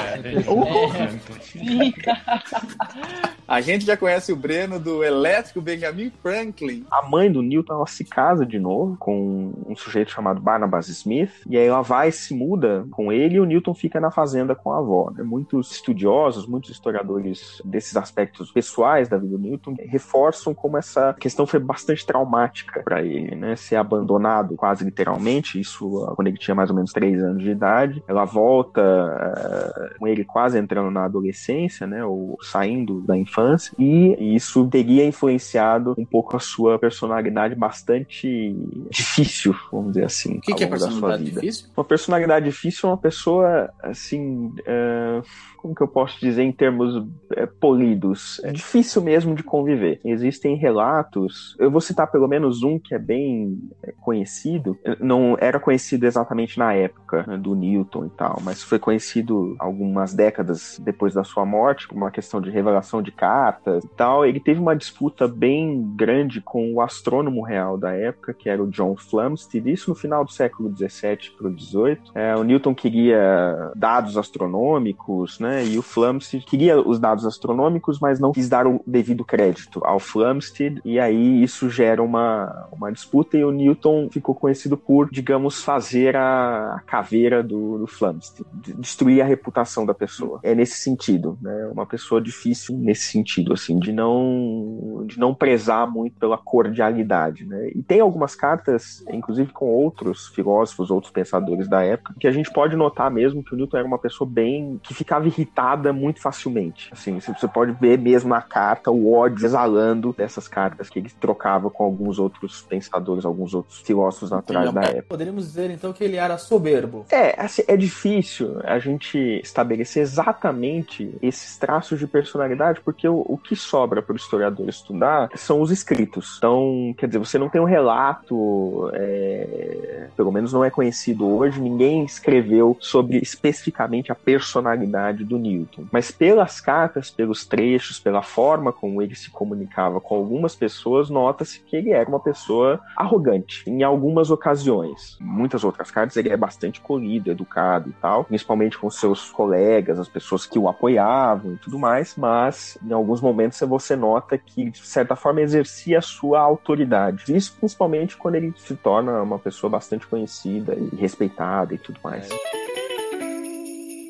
A 3.48 3.62
gente 3.62 3.86
já 3.86 3.96
conhece 3.96 4.34
o 4.34 4.36
Breno 4.36 4.78
do 4.78 5.04
elétrico 5.04 5.62
Benjamin 5.62 6.12
Franklin. 6.22 6.86
A 6.92 7.08
mãe 7.08 7.32
do 7.32 7.42
Newton 7.42 7.76
ela 7.76 7.88
se 7.88 8.04
casa 8.04 8.46
de 8.46 8.60
novo 8.60 8.98
com 8.98 9.54
um 9.66 9.76
sujeito 9.76 10.12
chamado 10.12 10.42
Barnabas 10.42 10.90
Smith, 10.90 11.32
e 11.50 11.58
aí 11.58 11.66
ela 11.66 11.82
vai 11.82 12.12
se 12.12 12.34
muda 12.34 12.86
com 12.92 13.10
ele 13.12 13.38
e 13.38 13.40
o 13.40 13.46
Newton 13.46 13.74
fica 13.74 14.02
na 14.02 14.12
fazenda 14.12 14.54
com 14.54 14.72
a 14.72 14.80
avó. 14.80 15.12
Né? 15.16 15.24
Muitos 15.24 15.72
estudiosos, 15.72 16.46
muitos 16.46 16.72
historiadores 16.72 17.62
desses 17.64 17.96
aspectos 17.96 18.52
pessoais 18.52 19.08
da 19.08 19.18
vida 19.18 19.38
do 19.38 19.40
Newton 19.40 19.76
reforçam 19.80 20.54
como 20.54 20.78
essa 20.78 21.14
questão 21.14 21.48
foi 21.48 21.62
bastante 21.62 22.06
traumática 22.06 22.67
para 22.84 23.02
ele, 23.02 23.36
né? 23.36 23.56
Ser 23.56 23.76
abandonado 23.76 24.56
quase 24.56 24.84
literalmente, 24.84 25.60
isso 25.60 26.06
ah, 26.06 26.16
quando 26.16 26.28
ele 26.28 26.38
tinha 26.38 26.56
mais 26.56 26.70
ou 26.70 26.76
menos 26.76 26.92
três 26.92 27.22
anos 27.22 27.44
de 27.44 27.50
idade. 27.50 28.04
Ela 28.08 28.26
volta 28.26 28.82
uh, 28.82 30.00
com 30.00 30.08
ele 30.08 30.24
quase 30.24 30.58
entrando 30.58 30.92
na 30.92 31.06
adolescência, 31.06 31.88
né? 31.88 32.04
Ou 32.04 32.38
saindo 32.42 33.02
da 33.02 33.18
infância, 33.18 33.74
e 33.78 34.36
isso 34.36 34.68
teria 34.68 35.06
influenciado 35.06 35.96
um 35.98 36.06
pouco 36.06 36.36
a 36.36 36.40
sua 36.40 36.78
personalidade 36.80 37.56
bastante 37.56 38.56
difícil, 38.90 39.56
vamos 39.72 39.94
dizer 39.94 40.06
assim. 40.06 40.38
O 40.38 40.42
que, 40.42 40.54
que 40.54 40.64
é 40.64 40.68
personalidade 40.68 41.24
difícil? 41.24 41.68
Uma 41.76 41.84
personalidade 41.84 42.46
difícil 42.46 42.90
é 42.90 42.92
uma 42.92 42.98
pessoa 42.98 43.70
assim. 43.82 44.54
Uh 44.68 45.57
como 45.68 45.76
que 45.76 45.82
eu 45.82 45.88
posso 45.88 46.20
dizer 46.20 46.44
em 46.44 46.52
termos 46.52 47.06
é, 47.36 47.46
polidos? 47.46 48.40
É 48.44 48.52
difícil 48.52 49.02
mesmo 49.02 49.36
de 49.36 49.44
conviver. 49.44 50.00
Existem 50.06 50.56
relatos, 50.56 51.56
eu 51.60 51.70
vou 51.70 51.82
citar 51.82 52.10
pelo 52.10 52.28
menos 52.28 52.64
um 52.64 52.80
que 52.80 52.96
é 52.96 53.00
bem 53.00 53.60
é, 53.84 53.92
conhecido, 54.00 54.78
não 55.00 55.36
era 55.40 55.60
conhecido 55.60 56.06
exatamente 56.06 56.58
na 56.58 56.74
época 56.74 57.26
né, 57.28 57.38
do 57.38 57.54
Newton 57.54 58.06
e 58.06 58.10
tal, 58.12 58.40
mas 58.44 58.64
foi 58.64 58.80
conhecido 58.80 59.56
algumas 59.60 60.14
décadas 60.14 60.80
depois 60.82 61.14
da 61.14 61.24
sua 61.24 61.46
morte, 61.46 61.88
por 61.88 61.98
uma 61.98 62.12
questão 62.12 62.40
de 62.40 62.50
revelação 62.50 63.02
de 63.02 63.12
cartas 63.12 63.84
e 63.84 63.90
tal. 63.90 64.26
Ele 64.26 64.40
teve 64.40 64.60
uma 64.60 64.76
disputa 64.76 65.28
bem 65.28 65.84
grande 65.96 66.40
com 66.40 66.74
o 66.74 66.82
astrônomo 66.82 67.42
real 67.42 67.78
da 67.78 67.92
época, 67.92 68.34
que 68.34 68.50
era 68.50 68.64
o 68.64 68.68
John 68.68 68.96
Flamsteed, 68.96 69.68
isso 69.68 69.90
no 69.90 69.96
final 69.96 70.24
do 70.24 70.32
século 70.32 70.74
XVII 70.74 71.32
para 71.38 71.48
o 71.48 71.60
XVIII. 71.60 71.98
É, 72.16 72.36
o 72.36 72.44
Newton 72.44 72.74
queria 72.74 73.72
dados 73.76 74.18
astronômicos, 74.18 75.40
né? 75.58 75.66
E 75.66 75.78
o 75.78 75.82
Flamsteed 75.82 76.46
queria 76.46 76.80
os 76.80 77.00
dados 77.00 77.26
astronômicos, 77.26 78.00
mas 78.00 78.20
não 78.20 78.32
quis 78.32 78.48
dar 78.48 78.68
o 78.68 78.82
devido 78.86 79.26
crédito 79.26 79.82
ao 79.84 80.00
Flamsteed, 80.00 80.80
e 80.86 81.00
aí 81.00 81.42
isso 81.44 81.70
gera 81.70 82.02
uma, 82.02 82.68
uma 82.72 82.92
disputa, 82.92 83.38
e 83.38 83.44
o 83.44 83.52
Newton 83.52 84.10
ficou 84.12 84.36
conhecido 84.36 84.78
por, 84.78 85.10
digamos, 85.10 85.64
fazer 85.64 86.16
a, 86.16 86.82
caveira 86.86 87.42
do, 87.42 87.80
do 87.80 87.88
Flamsteed, 87.88 88.46
destruir 88.78 89.22
a 89.22 89.26
reputação 89.26 89.86
da 89.86 89.94
pessoa. 89.94 90.40
É 90.44 90.54
nesse 90.54 90.78
sentido, 90.78 91.38
né? 91.42 91.70
Uma 91.72 91.86
pessoa 91.86 92.22
difícil 92.22 92.78
nesse 92.78 93.12
sentido, 93.12 93.54
assim, 93.54 93.80
de 93.80 93.92
não, 93.92 95.04
de 95.08 95.20
não 95.20 95.34
prezar 95.34 95.90
muito 95.90 96.18
pela 96.20 96.38
cordialidade, 96.38 97.46
né? 97.46 97.72
E 97.74 97.82
tem 97.82 98.00
algumas 98.00 98.36
cartas, 98.36 99.04
inclusive 99.12 99.52
com 99.52 99.66
outros 99.66 100.28
filósofos, 100.28 100.92
outros 100.92 101.12
pensadores 101.12 101.68
da 101.68 101.84
época, 101.84 102.14
que 102.20 102.28
a 102.28 102.32
gente 102.32 102.52
pode 102.52 102.76
notar 102.76 103.10
mesmo 103.10 103.44
que 103.44 103.54
o 103.54 103.58
Newton 103.58 103.78
era 103.78 103.88
uma 103.88 103.98
pessoa 103.98 104.30
bem 104.30 104.80
que 104.84 104.94
ficava 104.94 105.28
irritada 105.38 105.94
muito 105.94 106.22
facilmente. 106.22 106.90
Assim, 106.92 107.20
você 107.20 107.48
pode 107.48 107.72
ver 107.74 107.98
mesmo 107.98 108.30
na 108.30 108.42
carta 108.42 108.92
o 108.92 109.14
ódio 109.14 109.46
exalando 109.46 110.14
dessas 110.18 110.48
cartas 110.48 110.90
que 110.90 111.00
ele 111.00 111.12
trocava 111.20 111.70
com 111.70 111.84
alguns 111.84 112.20
outros 112.20 112.62
pensadores, 112.64 113.26
alguns 113.26 113.54
outros 113.54 113.80
filósofos 113.80 114.32
naturais 114.32 114.72
da 114.72 114.82
época. 114.82 115.06
Poderíamos 115.10 115.46
dizer 115.46 115.70
então 115.70 115.94
que 115.94 116.04
ele 116.04 116.18
era 116.18 116.38
soberbo. 116.38 117.06
É, 117.12 117.40
assim, 117.40 117.64
é 117.68 117.78
difícil 117.78 118.60
a 118.64 118.80
gente 118.80 119.18
estabelecer 119.44 120.02
exatamente 120.02 121.16
esses 121.22 121.58
traços 121.58 122.00
de 122.00 122.08
personalidade, 122.08 122.82
porque 122.82 123.08
o, 123.08 123.24
o 123.28 123.38
que 123.38 123.56
sobra 123.56 124.02
para 124.02 124.14
o 124.14 124.18
historiador 124.18 124.68
estudar 124.68 125.30
são 125.36 125.62
os 125.62 125.72
escritos. 125.72 126.36
Então, 126.38 126.94
quer 126.98 127.08
dizer, 127.08 127.20
você 127.20 127.38
não 127.38 127.50
tem 127.50 127.62
um 127.62 127.66
relato, 127.66 128.90
é, 128.94 130.08
pelo 130.16 130.32
menos 130.32 130.52
não 130.54 130.64
é 130.64 130.70
conhecido 130.70 131.28
hoje, 131.28 131.62
ninguém 131.62 132.04
escreveu 132.04 132.78
sobre 132.80 133.18
especificamente 133.18 134.12
a 134.12 134.16
personalidade 134.16 135.24
do 135.28 135.38
Newton. 135.38 135.86
Mas 135.92 136.12
pelas 136.12 136.60
cartas, 136.60 137.12
pelos 137.12 137.46
trechos, 137.46 138.00
pela 138.00 138.22
forma 138.22 138.72
como 138.72 139.02
ele 139.02 139.16
se 139.16 139.30
comunicava 139.30 140.00
com 140.00 140.16
algumas 140.16 140.56
pessoas, 140.56 141.10
nota-se 141.10 141.60
que 141.60 141.76
ele 141.76 141.92
era 141.92 142.10
uma 142.10 142.20
pessoa 142.20 142.80
arrogante 142.96 143.64
em 143.68 143.84
algumas 143.84 144.32
ocasiões. 144.32 145.18
Em 145.22 145.26
muitas 145.26 145.64
outras 145.64 145.92
cartas 145.92 146.18
ele 146.18 146.30
é 146.30 146.38
bastante 146.38 146.82
colhido, 146.82 147.32
educado 147.32 147.90
e 147.90 147.94
tal, 147.94 148.24
principalmente 148.24 148.78
com 148.78 148.90
seus 148.90 149.30
colegas, 149.30 150.00
as 150.00 150.08
pessoas 150.08 150.46
que 150.46 150.58
o 150.58 150.68
apoiavam 150.68 151.54
e 151.54 151.58
tudo 151.58 151.78
mais, 151.78 152.16
mas 152.16 152.78
em 152.84 152.94
alguns 152.94 153.22
momentos 153.22 153.60
você 153.60 153.96
nota 153.96 154.38
que 154.38 154.70
de 154.70 154.80
certa 154.80 155.16
forma 155.16 155.42
exercia 155.42 156.00
a 156.00 156.02
sua 156.02 156.40
autoridade. 156.40 157.36
Isso 157.36 157.56
principalmente 157.58 158.16
quando 158.16 158.36
ele 158.36 158.54
se 158.58 158.76
torna 158.76 159.22
uma 159.22 159.40
pessoa 159.40 159.70
bastante 159.70 160.08
conhecida 160.08 160.76
e 160.76 160.96
respeitada 160.96 161.74
e 161.74 161.78
tudo 161.78 162.00
mais. 162.04 162.30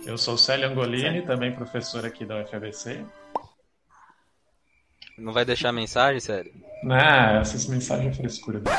Eu 0.07 0.17
sou 0.17 0.37
Célio 0.37 0.69
Angolini, 0.69 1.21
também 1.21 1.51
professor 1.51 2.05
aqui 2.05 2.25
da 2.25 2.41
UFABC. 2.41 3.05
Não 5.17 5.33
vai 5.33 5.43
deixar 5.43 5.73
mensagem, 5.73 6.21
Célio? 6.21 6.53
Não, 6.81 6.95
essas 7.41 7.65
mensagens 7.67 8.13
é 8.13 8.17
frescura. 8.17 8.61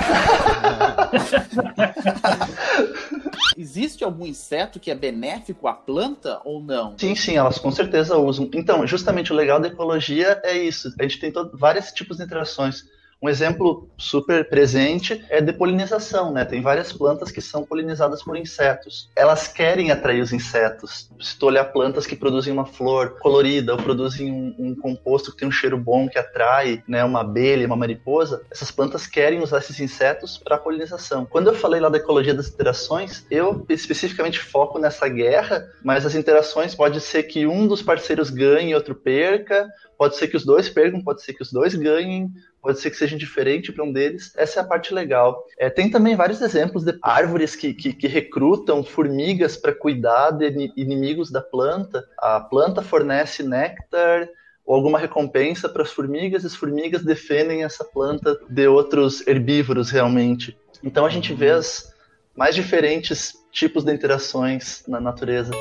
Existe 3.59 4.03
algum 4.05 4.25
inseto 4.25 4.81
que 4.81 4.91
é 4.91 4.95
benéfico 4.95 5.69
à 5.69 5.75
planta 5.75 6.41
ou 6.47 6.63
não? 6.63 6.97
Sim, 6.97 7.15
sim, 7.15 7.37
elas 7.37 7.59
com 7.59 7.71
certeza 7.71 8.17
usam. 8.17 8.49
Então, 8.55 8.87
justamente 8.87 9.31
o 9.31 9.37
legal 9.37 9.61
da 9.61 9.69
ecologia 9.69 10.41
é 10.43 10.57
isso. 10.57 10.95
A 10.99 11.03
gente 11.03 11.21
tem 11.21 11.31
vários 11.53 11.93
tipos 11.93 12.17
de 12.17 12.25
interações 12.25 12.85
um 13.21 13.29
exemplo 13.29 13.89
super 13.99 14.49
presente 14.49 15.25
é 15.29 15.41
de 15.41 15.53
polinização, 15.53 16.33
né? 16.33 16.45
Tem 16.45 16.63
várias 16.63 16.93
plantas 16.93 17.33
que 17.33 17.41
são 17.41 17.65
polinizadas 17.65 18.23
por 18.23 18.37
insetos. 18.37 19.11
Elas 19.17 19.49
querem 19.49 19.91
atrair 19.91 20.23
os 20.23 20.33
insetos. 20.33 21.11
Se 21.21 21.37
tu 21.37 21.47
olhar 21.47 21.65
plantas 21.65 22.07
que 22.07 22.15
produzem 22.15 22.53
uma 22.53 22.65
flor 22.65 23.19
colorida 23.19 23.73
ou 23.73 23.79
produzem 23.79 24.31
um, 24.31 24.55
um 24.59 24.75
composto 24.75 25.33
que 25.33 25.39
tem 25.39 25.49
um 25.49 25.53
cheiro 25.53 25.77
bom 25.77 26.09
que 26.09 26.19
atrai, 26.19 26.83
né, 26.87 27.05
uma 27.05 27.23
abelha, 27.23 27.67
uma 27.67 27.77
mariposa, 27.77 28.43
essas 28.51 28.71
plantas 28.71 29.07
querem 29.07 29.43
usar 29.43 29.59
esses 29.59 29.81
insetos 29.81 30.39
para 30.39 30.57
polinização. 30.57 31.27
Quando 31.27 31.49
eu 31.49 31.55
falei 31.55 31.81
lá 31.81 31.89
da 31.89 31.99
ecologia 31.99 32.35
das 32.35 32.49
interações, 32.49 33.27
eu 33.31 33.67
especificamente 33.69 34.39
foco 34.39 34.79
nessa 34.79 35.09
guerra, 35.09 35.69
mas 35.83 36.07
as 36.07 36.15
interações 36.15 36.75
pode 36.75 37.01
ser 37.01 37.25
que 37.25 37.47
um 37.47 37.67
dos 37.67 37.83
parceiros 37.83 38.31
ganhe 38.31 38.71
e 38.71 38.75
outro 38.75 38.95
perca, 38.95 39.69
pode 39.99 40.17
ser 40.17 40.29
que 40.29 40.37
os 40.37 40.45
dois 40.45 40.69
percam, 40.69 41.03
pode 41.03 41.23
ser 41.23 41.33
que 41.35 41.43
os 41.43 41.51
dois 41.51 41.75
ganhem, 41.75 42.31
pode 42.61 42.81
ser 42.81 42.91
que 42.91 42.97
seja 42.97 43.17
diferente 43.17 43.73
para 43.73 43.85
um 43.85 43.93
deles. 43.93 44.33
Essa 44.37 44.61
é 44.61 44.63
a 44.63 44.67
parte 44.67 44.93
legal. 44.93 45.45
É, 45.59 45.71
tem 45.71 45.91
também 45.91 46.17
vários 46.17 46.41
exemplos 46.41 46.85
de 46.85 46.99
árvores 47.03 47.55
que, 47.55 47.73
que, 47.73 47.93
que 47.93 48.07
recrutam 48.07 48.83
formigas 48.83 49.57
para 49.57 49.73
cuidar 49.73 50.33
de 50.33 50.73
inimigos 50.77 51.31
da 51.31 51.41
planta. 51.41 52.05
A 52.19 52.41
planta 52.41 52.83
fornece 52.83 53.43
néctar 53.43 54.29
ou 54.65 54.75
alguma 54.75 54.99
recompensa 54.99 55.67
para 55.67 55.83
as 55.83 55.91
formigas, 55.91 56.45
e 56.45 56.47
as 56.47 56.55
formigas 56.55 57.03
defendem 57.03 57.65
essa 57.65 57.83
planta 57.83 58.39
de 58.51 58.69
outros 58.69 59.27
herbívoros 59.27 59.91
realmente. 59.91 60.59
Então 60.85 61.07
a 61.07 61.09
gente 61.09 61.33
vê 61.33 61.51
as 61.51 61.91
mais 62.37 62.55
diferentes 62.55 63.33
tipos 63.51 63.83
de 63.83 63.93
interações 63.93 64.85
na 64.87 65.01
natureza. 65.01 65.53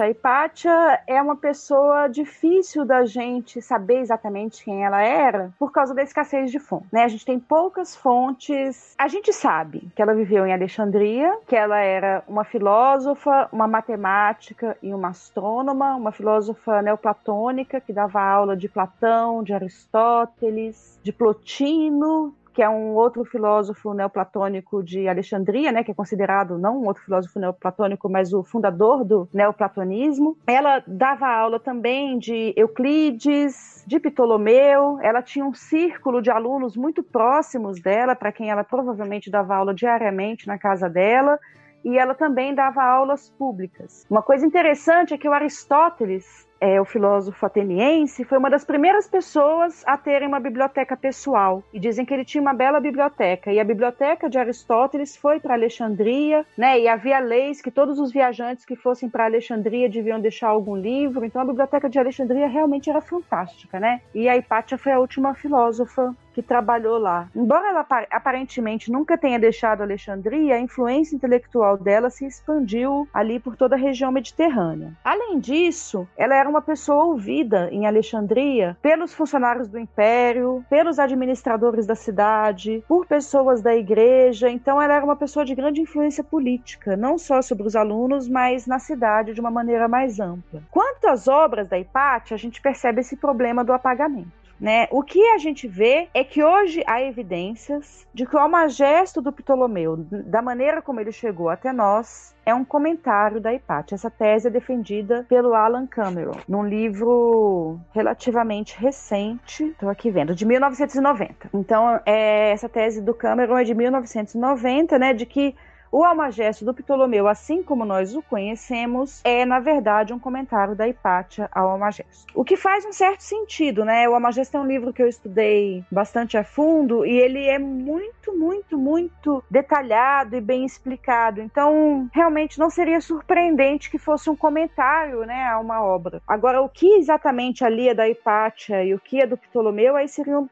A 0.00 0.08
Hipátia 0.08 1.02
é 1.06 1.20
uma 1.20 1.36
pessoa 1.36 2.08
difícil 2.08 2.84
da 2.84 3.04
gente 3.04 3.60
saber 3.60 3.98
exatamente 3.98 4.64
quem 4.64 4.84
ela 4.84 5.02
era 5.02 5.52
por 5.58 5.70
causa 5.70 5.94
da 5.94 6.02
escassez 6.02 6.50
de 6.50 6.58
fontes. 6.58 6.90
Né? 6.90 7.04
A 7.04 7.08
gente 7.08 7.24
tem 7.24 7.38
poucas 7.38 7.94
fontes. 7.94 8.94
A 8.98 9.08
gente 9.08 9.32
sabe 9.32 9.90
que 9.94 10.00
ela 10.00 10.14
viveu 10.14 10.46
em 10.46 10.52
Alexandria, 10.52 11.36
que 11.46 11.56
ela 11.56 11.78
era 11.78 12.22
uma 12.26 12.44
filósofa, 12.44 13.48
uma 13.52 13.66
matemática 13.66 14.76
e 14.82 14.94
uma 14.94 15.08
astrônoma, 15.08 15.94
uma 15.94 16.12
filósofa 16.12 16.80
neoplatônica 16.80 17.80
que 17.80 17.92
dava 17.92 18.20
aula 18.20 18.56
de 18.56 18.68
Platão, 18.68 19.42
de 19.42 19.52
Aristóteles, 19.52 20.98
de 21.02 21.12
Plotino, 21.12 22.34
que 22.52 22.62
é 22.62 22.68
um 22.68 22.94
outro 22.94 23.24
filósofo 23.24 23.94
neoplatônico 23.94 24.82
de 24.82 25.08
Alexandria, 25.08 25.72
né, 25.72 25.82
que 25.82 25.90
é 25.90 25.94
considerado 25.94 26.58
não 26.58 26.82
um 26.82 26.86
outro 26.86 27.02
filósofo 27.02 27.38
neoplatônico, 27.38 28.08
mas 28.08 28.32
o 28.32 28.42
fundador 28.42 29.04
do 29.04 29.28
neoplatonismo. 29.32 30.36
Ela 30.46 30.82
dava 30.86 31.26
aula 31.26 31.58
também 31.58 32.18
de 32.18 32.52
Euclides, 32.56 33.84
de 33.86 33.98
Ptolomeu. 33.98 34.98
Ela 35.00 35.22
tinha 35.22 35.44
um 35.44 35.54
círculo 35.54 36.20
de 36.20 36.30
alunos 36.30 36.76
muito 36.76 37.02
próximos 37.02 37.80
dela, 37.80 38.14
para 38.14 38.32
quem 38.32 38.50
ela 38.50 38.64
provavelmente 38.64 39.30
dava 39.30 39.56
aula 39.56 39.74
diariamente 39.74 40.46
na 40.46 40.58
casa 40.58 40.88
dela 40.88 41.38
e 41.84 41.98
ela 41.98 42.14
também 42.14 42.54
dava 42.54 42.82
aulas 42.82 43.30
públicas. 43.30 44.06
Uma 44.08 44.22
coisa 44.22 44.46
interessante 44.46 45.14
é 45.14 45.18
que 45.18 45.28
o 45.28 45.32
Aristóteles 45.32 46.48
é 46.62 46.80
o 46.80 46.84
filósofo 46.84 47.44
ateniense, 47.44 48.22
foi 48.22 48.38
uma 48.38 48.48
das 48.48 48.64
primeiras 48.64 49.08
pessoas 49.08 49.82
a 49.84 49.98
terem 49.98 50.28
uma 50.28 50.38
biblioteca 50.38 50.96
pessoal. 50.96 51.60
E 51.72 51.80
dizem 51.80 52.04
que 52.04 52.14
ele 52.14 52.24
tinha 52.24 52.40
uma 52.40 52.54
bela 52.54 52.78
biblioteca. 52.78 53.52
E 53.52 53.58
a 53.58 53.64
biblioteca 53.64 54.30
de 54.30 54.38
Aristóteles 54.38 55.16
foi 55.16 55.40
para 55.40 55.54
Alexandria, 55.54 56.46
né? 56.56 56.78
E 56.78 56.86
havia 56.86 57.18
leis 57.18 57.60
que 57.60 57.72
todos 57.72 57.98
os 57.98 58.12
viajantes 58.12 58.64
que 58.64 58.76
fossem 58.76 59.10
para 59.10 59.24
Alexandria 59.24 59.88
deviam 59.88 60.20
deixar 60.20 60.50
algum 60.50 60.76
livro. 60.76 61.24
Então 61.24 61.42
a 61.42 61.44
biblioteca 61.44 61.90
de 61.90 61.98
Alexandria 61.98 62.46
realmente 62.46 62.88
era 62.88 63.00
fantástica, 63.00 63.80
né? 63.80 64.00
E 64.14 64.28
a 64.28 64.36
Hipátia 64.36 64.78
foi 64.78 64.92
a 64.92 65.00
última 65.00 65.34
filósofa 65.34 66.14
que 66.32 66.42
trabalhou 66.42 66.98
lá. 66.98 67.28
Embora 67.34 67.68
ela 67.68 67.86
aparentemente 68.10 68.90
nunca 68.90 69.18
tenha 69.18 69.38
deixado 69.38 69.82
Alexandria, 69.82 70.56
a 70.56 70.60
influência 70.60 71.14
intelectual 71.14 71.76
dela 71.76 72.10
se 72.10 72.26
expandiu 72.26 73.08
ali 73.12 73.38
por 73.38 73.56
toda 73.56 73.76
a 73.76 73.78
região 73.78 74.10
mediterrânea. 74.10 74.92
Além 75.04 75.38
disso, 75.38 76.06
ela 76.16 76.34
era 76.34 76.48
uma 76.48 76.62
pessoa 76.62 77.04
ouvida 77.04 77.68
em 77.70 77.86
Alexandria 77.86 78.76
pelos 78.80 79.14
funcionários 79.14 79.68
do 79.68 79.78
império, 79.78 80.64
pelos 80.68 80.98
administradores 80.98 81.86
da 81.86 81.94
cidade, 81.94 82.82
por 82.88 83.06
pessoas 83.06 83.60
da 83.62 83.74
igreja, 83.74 84.48
então 84.50 84.80
ela 84.80 84.94
era 84.94 85.04
uma 85.04 85.16
pessoa 85.16 85.44
de 85.44 85.54
grande 85.54 85.80
influência 85.80 86.24
política, 86.24 86.96
não 86.96 87.18
só 87.18 87.42
sobre 87.42 87.66
os 87.66 87.76
alunos, 87.76 88.28
mas 88.28 88.66
na 88.66 88.78
cidade 88.78 89.34
de 89.34 89.40
uma 89.40 89.50
maneira 89.50 89.88
mais 89.88 90.18
ampla. 90.18 90.62
Quanto 90.70 91.06
às 91.06 91.28
obras 91.28 91.68
da 91.68 91.78
Hipátia, 91.78 92.34
a 92.34 92.38
gente 92.38 92.60
percebe 92.60 93.00
esse 93.00 93.16
problema 93.16 93.64
do 93.64 93.72
apagamento. 93.72 94.41
Né? 94.62 94.86
O 94.92 95.02
que 95.02 95.20
a 95.30 95.38
gente 95.38 95.66
vê 95.66 96.08
é 96.14 96.22
que 96.22 96.40
hoje 96.40 96.84
há 96.86 97.02
evidências 97.02 98.06
de 98.14 98.24
que 98.24 98.36
o 98.36 98.38
Almagesto 98.38 99.20
do 99.20 99.32
Ptolomeu, 99.32 99.96
da 99.96 100.40
maneira 100.40 100.80
como 100.80 101.00
ele 101.00 101.10
chegou 101.10 101.48
até 101.48 101.72
nós, 101.72 102.32
é 102.46 102.54
um 102.54 102.64
comentário 102.64 103.40
da 103.40 103.52
Hipátia. 103.52 103.96
Essa 103.96 104.08
tese 104.08 104.46
é 104.46 104.50
defendida 104.50 105.26
pelo 105.28 105.52
Alan 105.52 105.84
Cameron, 105.84 106.38
num 106.48 106.64
livro 106.64 107.80
relativamente 107.92 108.78
recente, 108.78 109.64
estou 109.64 109.88
aqui 109.88 110.12
vendo, 110.12 110.32
de 110.32 110.46
1990. 110.46 111.50
Então, 111.52 112.00
é, 112.06 112.52
essa 112.52 112.68
tese 112.68 113.02
do 113.02 113.14
Cameron 113.14 113.58
é 113.58 113.64
de 113.64 113.74
1990, 113.74 114.96
né, 114.96 115.12
de 115.12 115.26
que 115.26 115.56
o 115.92 116.02
Almagesto 116.02 116.64
do 116.64 116.72
Ptolomeu, 116.72 117.28
assim 117.28 117.62
como 117.62 117.84
nós 117.84 118.16
o 118.16 118.22
conhecemos, 118.22 119.20
é, 119.22 119.44
na 119.44 119.60
verdade, 119.60 120.14
um 120.14 120.18
comentário 120.18 120.74
da 120.74 120.88
Hipátia 120.88 121.50
ao 121.52 121.68
Almagesto. 121.68 122.32
O 122.34 122.42
que 122.42 122.56
faz 122.56 122.86
um 122.86 122.92
certo 122.92 123.20
sentido, 123.20 123.84
né? 123.84 124.08
O 124.08 124.14
Almagesto 124.14 124.56
é 124.56 124.60
um 124.60 124.66
livro 124.66 124.92
que 124.92 125.02
eu 125.02 125.08
estudei 125.08 125.84
bastante 125.90 126.38
a 126.38 126.42
fundo 126.42 127.04
e 127.04 127.10
ele 127.10 127.46
é 127.46 127.58
muito, 127.58 128.34
muito, 128.34 128.78
muito 128.78 129.44
detalhado 129.50 130.34
e 130.34 130.40
bem 130.40 130.64
explicado. 130.64 131.42
Então, 131.42 132.08
realmente 132.10 132.58
não 132.58 132.70
seria 132.70 133.00
surpreendente 133.00 133.90
que 133.90 133.98
fosse 133.98 134.30
um 134.30 134.36
comentário, 134.36 135.26
né, 135.26 135.46
a 135.46 135.58
uma 135.58 135.82
obra. 135.82 136.22
Agora, 136.26 136.62
o 136.62 136.70
que 136.70 136.94
exatamente 136.94 137.64
ali 137.64 137.90
é 137.90 137.94
da 137.94 138.08
Hipátia 138.08 138.82
e 138.82 138.94
o 138.94 138.98
que 138.98 139.20
é 139.20 139.26
do 139.26 139.36
Ptolomeu, 139.36 139.94
aí 139.94 140.08
seriam 140.08 140.48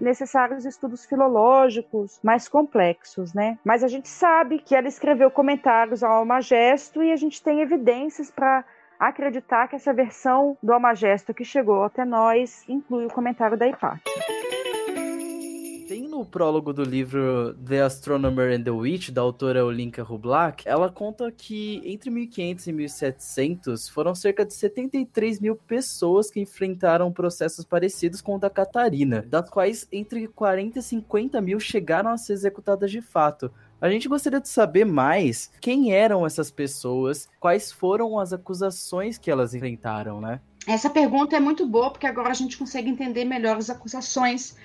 necessários 0.00 0.64
estudos 0.64 1.04
filológicos 1.04 2.18
mais 2.22 2.48
complexos, 2.48 3.34
né? 3.34 3.58
Mas 3.62 3.84
a 3.84 3.88
gente 3.88 4.08
sabe 4.08 4.58
que 4.58 4.77
ela 4.78 4.88
escreveu 4.88 5.30
comentários 5.30 6.04
ao 6.04 6.12
Almagesto 6.12 7.02
e 7.02 7.10
a 7.10 7.16
gente 7.16 7.42
tem 7.42 7.60
evidências 7.60 8.30
para 8.30 8.64
acreditar 8.98 9.66
que 9.66 9.76
essa 9.76 9.92
versão 9.92 10.56
do 10.62 10.72
Almagesto 10.72 11.34
que 11.34 11.44
chegou 11.44 11.82
até 11.82 12.04
nós 12.04 12.64
inclui 12.68 13.06
o 13.06 13.10
comentário 13.10 13.56
da 13.56 13.66
Hipátia. 13.66 14.02
Tem 15.88 16.06
no 16.06 16.24
prólogo 16.24 16.72
do 16.72 16.84
livro 16.84 17.54
The 17.54 17.80
Astronomer 17.80 18.54
and 18.54 18.62
the 18.62 18.70
Witch, 18.70 19.10
da 19.10 19.22
autora 19.22 19.64
Olinka 19.64 20.02
Rublak, 20.02 20.68
ela 20.68 20.90
conta 20.90 21.32
que 21.32 21.80
entre 21.84 22.10
1500 22.10 22.66
e 22.66 22.72
1700 22.72 23.88
foram 23.88 24.14
cerca 24.14 24.44
de 24.44 24.52
73 24.52 25.40
mil 25.40 25.56
pessoas 25.56 26.30
que 26.30 26.40
enfrentaram 26.40 27.10
processos 27.10 27.64
parecidos 27.64 28.20
com 28.20 28.36
o 28.36 28.38
da 28.38 28.50
Catarina, 28.50 29.22
das 29.22 29.48
quais 29.48 29.88
entre 29.90 30.28
40 30.28 30.78
e 30.78 30.82
50 30.82 31.40
mil 31.40 31.58
chegaram 31.58 32.10
a 32.10 32.18
ser 32.18 32.34
executadas 32.34 32.90
de 32.90 33.00
fato. 33.00 33.50
A 33.80 33.88
gente 33.88 34.08
gostaria 34.08 34.40
de 34.40 34.48
saber 34.48 34.84
mais 34.84 35.52
quem 35.60 35.92
eram 35.92 36.26
essas 36.26 36.50
pessoas, 36.50 37.28
quais 37.38 37.70
foram 37.70 38.18
as 38.18 38.32
acusações 38.32 39.18
que 39.18 39.30
elas 39.30 39.54
enfrentaram, 39.54 40.20
né? 40.20 40.40
Essa 40.66 40.90
pergunta 40.90 41.36
é 41.36 41.40
muito 41.40 41.64
boa 41.64 41.90
porque 41.90 42.06
agora 42.06 42.30
a 42.30 42.34
gente 42.34 42.58
consegue 42.58 42.90
entender 42.90 43.24
melhor 43.24 43.56
as 43.56 43.70
acusações 43.70 44.56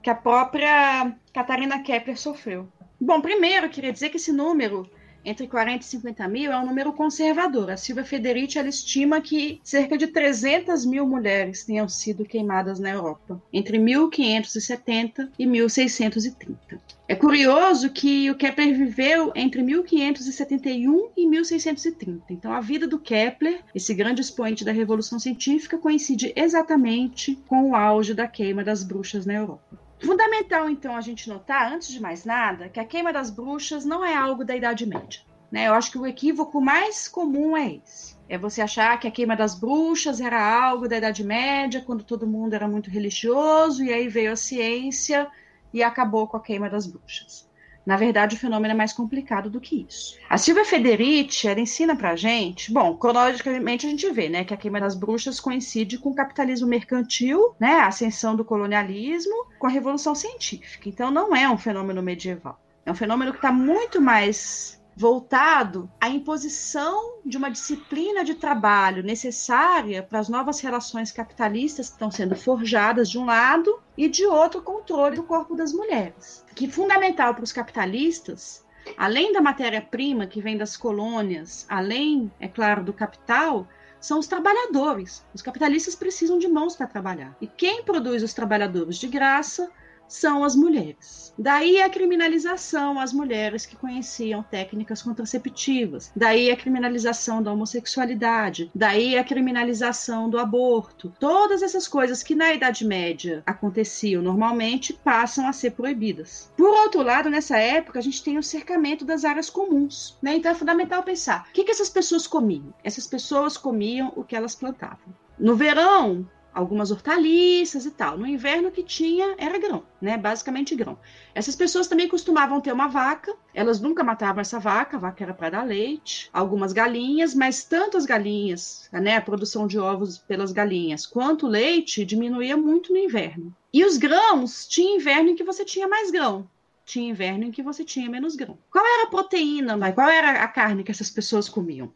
que 0.00 0.08
a 0.08 0.14
própria 0.14 1.14
Catarina 1.34 1.82
Kepler 1.82 2.16
sofreu. 2.18 2.68
Bom, 3.00 3.20
primeiro, 3.20 3.66
eu 3.66 3.70
queria 3.70 3.92
dizer 3.92 4.08
que 4.08 4.16
esse 4.16 4.32
número 4.32 4.88
entre 5.24 5.46
40 5.46 5.84
e 5.84 5.88
50 5.88 6.28
mil 6.28 6.52
é 6.52 6.58
um 6.58 6.66
número 6.66 6.92
conservador. 6.92 7.70
A 7.70 7.76
Silvia 7.76 8.04
Federici 8.04 8.58
ela 8.58 8.68
estima 8.68 9.20
que 9.20 9.60
cerca 9.62 9.96
de 9.96 10.06
300 10.06 10.84
mil 10.86 11.06
mulheres 11.06 11.64
tenham 11.64 11.88
sido 11.88 12.24
queimadas 12.24 12.78
na 12.78 12.90
Europa 12.90 13.42
entre 13.52 13.78
1570 13.78 15.30
e 15.38 15.46
1630. 15.46 16.80
É 17.08 17.14
curioso 17.16 17.90
que 17.90 18.30
o 18.30 18.36
Kepler 18.36 18.76
viveu 18.76 19.32
entre 19.34 19.62
1571 19.62 21.10
e 21.16 21.26
1630. 21.26 22.24
Então, 22.30 22.52
a 22.52 22.60
vida 22.60 22.86
do 22.86 23.00
Kepler, 23.00 23.60
esse 23.74 23.92
grande 23.92 24.20
expoente 24.20 24.64
da 24.64 24.70
Revolução 24.70 25.18
Científica, 25.18 25.76
coincide 25.76 26.32
exatamente 26.36 27.36
com 27.48 27.70
o 27.70 27.74
auge 27.74 28.14
da 28.14 28.28
queima 28.28 28.62
das 28.62 28.84
bruxas 28.84 29.26
na 29.26 29.34
Europa. 29.34 29.89
Fundamental, 30.00 30.68
então, 30.68 30.96
a 30.96 31.00
gente 31.00 31.28
notar, 31.28 31.72
antes 31.72 31.88
de 31.88 32.00
mais 32.00 32.24
nada, 32.24 32.68
que 32.68 32.80
a 32.80 32.84
queima 32.84 33.12
das 33.12 33.30
bruxas 33.30 33.84
não 33.84 34.04
é 34.04 34.14
algo 34.14 34.44
da 34.44 34.56
Idade 34.56 34.86
Média. 34.86 35.20
Né? 35.50 35.68
Eu 35.68 35.74
acho 35.74 35.90
que 35.90 35.98
o 35.98 36.06
equívoco 36.06 36.60
mais 36.60 37.08
comum 37.08 37.56
é 37.56 37.74
esse. 37.74 38.16
É 38.28 38.38
você 38.38 38.62
achar 38.62 38.98
que 38.98 39.08
a 39.08 39.10
queima 39.10 39.36
das 39.36 39.58
bruxas 39.58 40.20
era 40.20 40.40
algo 40.40 40.88
da 40.88 40.96
Idade 40.96 41.24
Média, 41.24 41.82
quando 41.84 42.04
todo 42.04 42.26
mundo 42.26 42.54
era 42.54 42.68
muito 42.68 42.88
religioso, 42.88 43.82
e 43.82 43.92
aí 43.92 44.08
veio 44.08 44.32
a 44.32 44.36
ciência 44.36 45.28
e 45.74 45.82
acabou 45.82 46.26
com 46.26 46.36
a 46.36 46.42
queima 46.42 46.70
das 46.70 46.86
bruxas. 46.86 47.50
Na 47.84 47.96
verdade, 47.96 48.36
o 48.36 48.38
fenômeno 48.38 48.72
é 48.72 48.76
mais 48.76 48.92
complicado 48.92 49.50
do 49.50 49.60
que 49.60 49.86
isso. 49.88 50.16
A 50.28 50.38
Silvia 50.38 50.64
Federici, 50.64 51.48
ela 51.48 51.60
ensina 51.60 51.96
pra 51.96 52.14
gente, 52.14 52.72
bom, 52.72 52.96
cronologicamente 52.96 53.86
a 53.86 53.90
gente 53.90 54.08
vê, 54.10 54.28
né, 54.28 54.44
que 54.44 54.54
a 54.54 54.56
queima 54.56 54.78
das 54.78 54.94
bruxas 54.94 55.40
coincide 55.40 55.98
com 55.98 56.10
o 56.10 56.14
capitalismo 56.14 56.68
mercantil, 56.68 57.54
né, 57.58 57.80
a 57.80 57.86
ascensão 57.86 58.36
do 58.36 58.44
colonialismo, 58.44 59.46
com 59.60 59.66
a 59.66 59.70
revolução 59.70 60.14
científica. 60.14 60.88
Então 60.88 61.10
não 61.10 61.36
é 61.36 61.48
um 61.48 61.58
fenômeno 61.58 62.02
medieval. 62.02 62.58
É 62.84 62.90
um 62.90 62.94
fenômeno 62.94 63.30
que 63.30 63.38
está 63.38 63.52
muito 63.52 64.00
mais 64.00 64.80
voltado 64.96 65.88
à 66.00 66.08
imposição 66.08 67.18
de 67.24 67.36
uma 67.36 67.50
disciplina 67.50 68.24
de 68.24 68.34
trabalho 68.34 69.02
necessária 69.02 70.02
para 70.02 70.18
as 70.18 70.28
novas 70.28 70.60
relações 70.60 71.12
capitalistas 71.12 71.88
que 71.88 71.94
estão 71.94 72.10
sendo 72.10 72.34
forjadas 72.34 73.08
de 73.08 73.18
um 73.18 73.26
lado 73.26 73.80
e 73.96 74.08
de 74.08 74.26
outro 74.26 74.62
controle 74.62 75.16
do 75.16 75.22
corpo 75.22 75.54
das 75.54 75.72
mulheres. 75.72 76.44
Que 76.54 76.66
é 76.66 76.70
fundamental 76.70 77.34
para 77.34 77.44
os 77.44 77.52
capitalistas, 77.52 78.64
além 78.96 79.32
da 79.32 79.42
matéria-prima 79.42 80.26
que 80.26 80.40
vem 80.40 80.56
das 80.56 80.74
colônias, 80.74 81.66
além, 81.68 82.32
é 82.40 82.48
claro, 82.48 82.82
do 82.82 82.94
capital, 82.94 83.68
são 84.00 84.18
os 84.18 84.26
trabalhadores. 84.26 85.24
Os 85.34 85.42
capitalistas 85.42 85.94
precisam 85.94 86.38
de 86.38 86.48
mãos 86.48 86.74
para 86.74 86.86
trabalhar. 86.86 87.36
E 87.40 87.46
quem 87.46 87.84
produz 87.84 88.22
os 88.22 88.32
trabalhadores 88.32 88.96
de 88.96 89.06
graça 89.08 89.70
são 90.10 90.44
as 90.44 90.56
mulheres. 90.56 91.32
Daí 91.38 91.80
a 91.80 91.88
criminalização 91.88 92.98
às 92.98 93.12
mulheres 93.12 93.64
que 93.64 93.76
conheciam 93.76 94.42
técnicas 94.42 95.00
contraceptivas. 95.00 96.12
Daí 96.14 96.50
a 96.50 96.56
criminalização 96.56 97.42
da 97.42 97.52
homossexualidade. 97.52 98.70
Daí 98.74 99.16
a 99.16 99.24
criminalização 99.24 100.28
do 100.28 100.38
aborto. 100.38 101.14
Todas 101.18 101.62
essas 101.62 101.86
coisas 101.86 102.22
que 102.22 102.34
na 102.34 102.52
Idade 102.52 102.84
Média 102.84 103.42
aconteciam 103.46 104.22
normalmente 104.22 104.92
passam 104.92 105.48
a 105.48 105.52
ser 105.52 105.70
proibidas. 105.70 106.52
Por 106.56 106.68
outro 106.68 107.02
lado, 107.02 107.30
nessa 107.30 107.56
época, 107.56 108.00
a 108.00 108.02
gente 108.02 108.22
tem 108.22 108.36
o 108.36 108.42
cercamento 108.42 109.04
das 109.04 109.24
áreas 109.24 109.48
comuns. 109.48 110.18
Né? 110.20 110.36
Então 110.36 110.50
é 110.50 110.54
fundamental 110.54 111.02
pensar: 111.02 111.46
o 111.48 111.52
que, 111.52 111.64
que 111.64 111.70
essas 111.70 111.88
pessoas 111.88 112.26
comiam? 112.26 112.74
Essas 112.82 113.06
pessoas 113.06 113.56
comiam 113.56 114.12
o 114.16 114.24
que 114.24 114.36
elas 114.36 114.54
plantavam. 114.54 115.14
No 115.38 115.56
verão, 115.56 116.28
algumas 116.52 116.90
hortaliças 116.90 117.86
e 117.86 117.90
tal. 117.90 118.18
No 118.18 118.26
inverno 118.26 118.68
o 118.68 118.72
que 118.72 118.82
tinha 118.82 119.34
era 119.38 119.58
grão, 119.58 119.84
né? 120.00 120.16
Basicamente 120.16 120.74
grão. 120.74 120.98
Essas 121.34 121.56
pessoas 121.56 121.86
também 121.86 122.08
costumavam 122.08 122.60
ter 122.60 122.72
uma 122.72 122.88
vaca, 122.88 123.34
elas 123.54 123.80
nunca 123.80 124.04
matavam 124.04 124.40
essa 124.40 124.58
vaca, 124.58 124.96
a 124.96 125.00
vaca 125.00 125.24
era 125.24 125.34
para 125.34 125.50
dar 125.50 125.66
leite, 125.66 126.28
algumas 126.32 126.72
galinhas, 126.72 127.34
mas 127.34 127.64
tanto 127.64 127.96
as 127.96 128.06
galinhas, 128.06 128.88
né, 128.92 129.16
a 129.16 129.20
produção 129.20 129.66
de 129.66 129.78
ovos 129.78 130.18
pelas 130.18 130.52
galinhas, 130.52 131.06
quanto 131.06 131.46
o 131.46 131.48
leite 131.48 132.04
diminuía 132.04 132.56
muito 132.56 132.92
no 132.92 132.98
inverno. 132.98 133.54
E 133.72 133.84
os 133.84 133.96
grãos, 133.96 134.66
tinha 134.66 134.96
inverno 134.96 135.30
em 135.30 135.36
que 135.36 135.44
você 135.44 135.64
tinha 135.64 135.86
mais 135.86 136.10
grão, 136.10 136.48
tinha 136.84 137.08
inverno 137.08 137.44
em 137.44 137.52
que 137.52 137.62
você 137.62 137.84
tinha 137.84 138.10
menos 138.10 138.34
grão. 138.34 138.58
Qual 138.70 138.84
era 138.84 139.04
a 139.04 139.10
proteína, 139.10 139.92
qual 139.92 140.08
era 140.08 140.42
a 140.42 140.48
carne 140.48 140.82
que 140.82 140.90
essas 140.90 141.10
pessoas 141.10 141.48
comiam? 141.48 141.92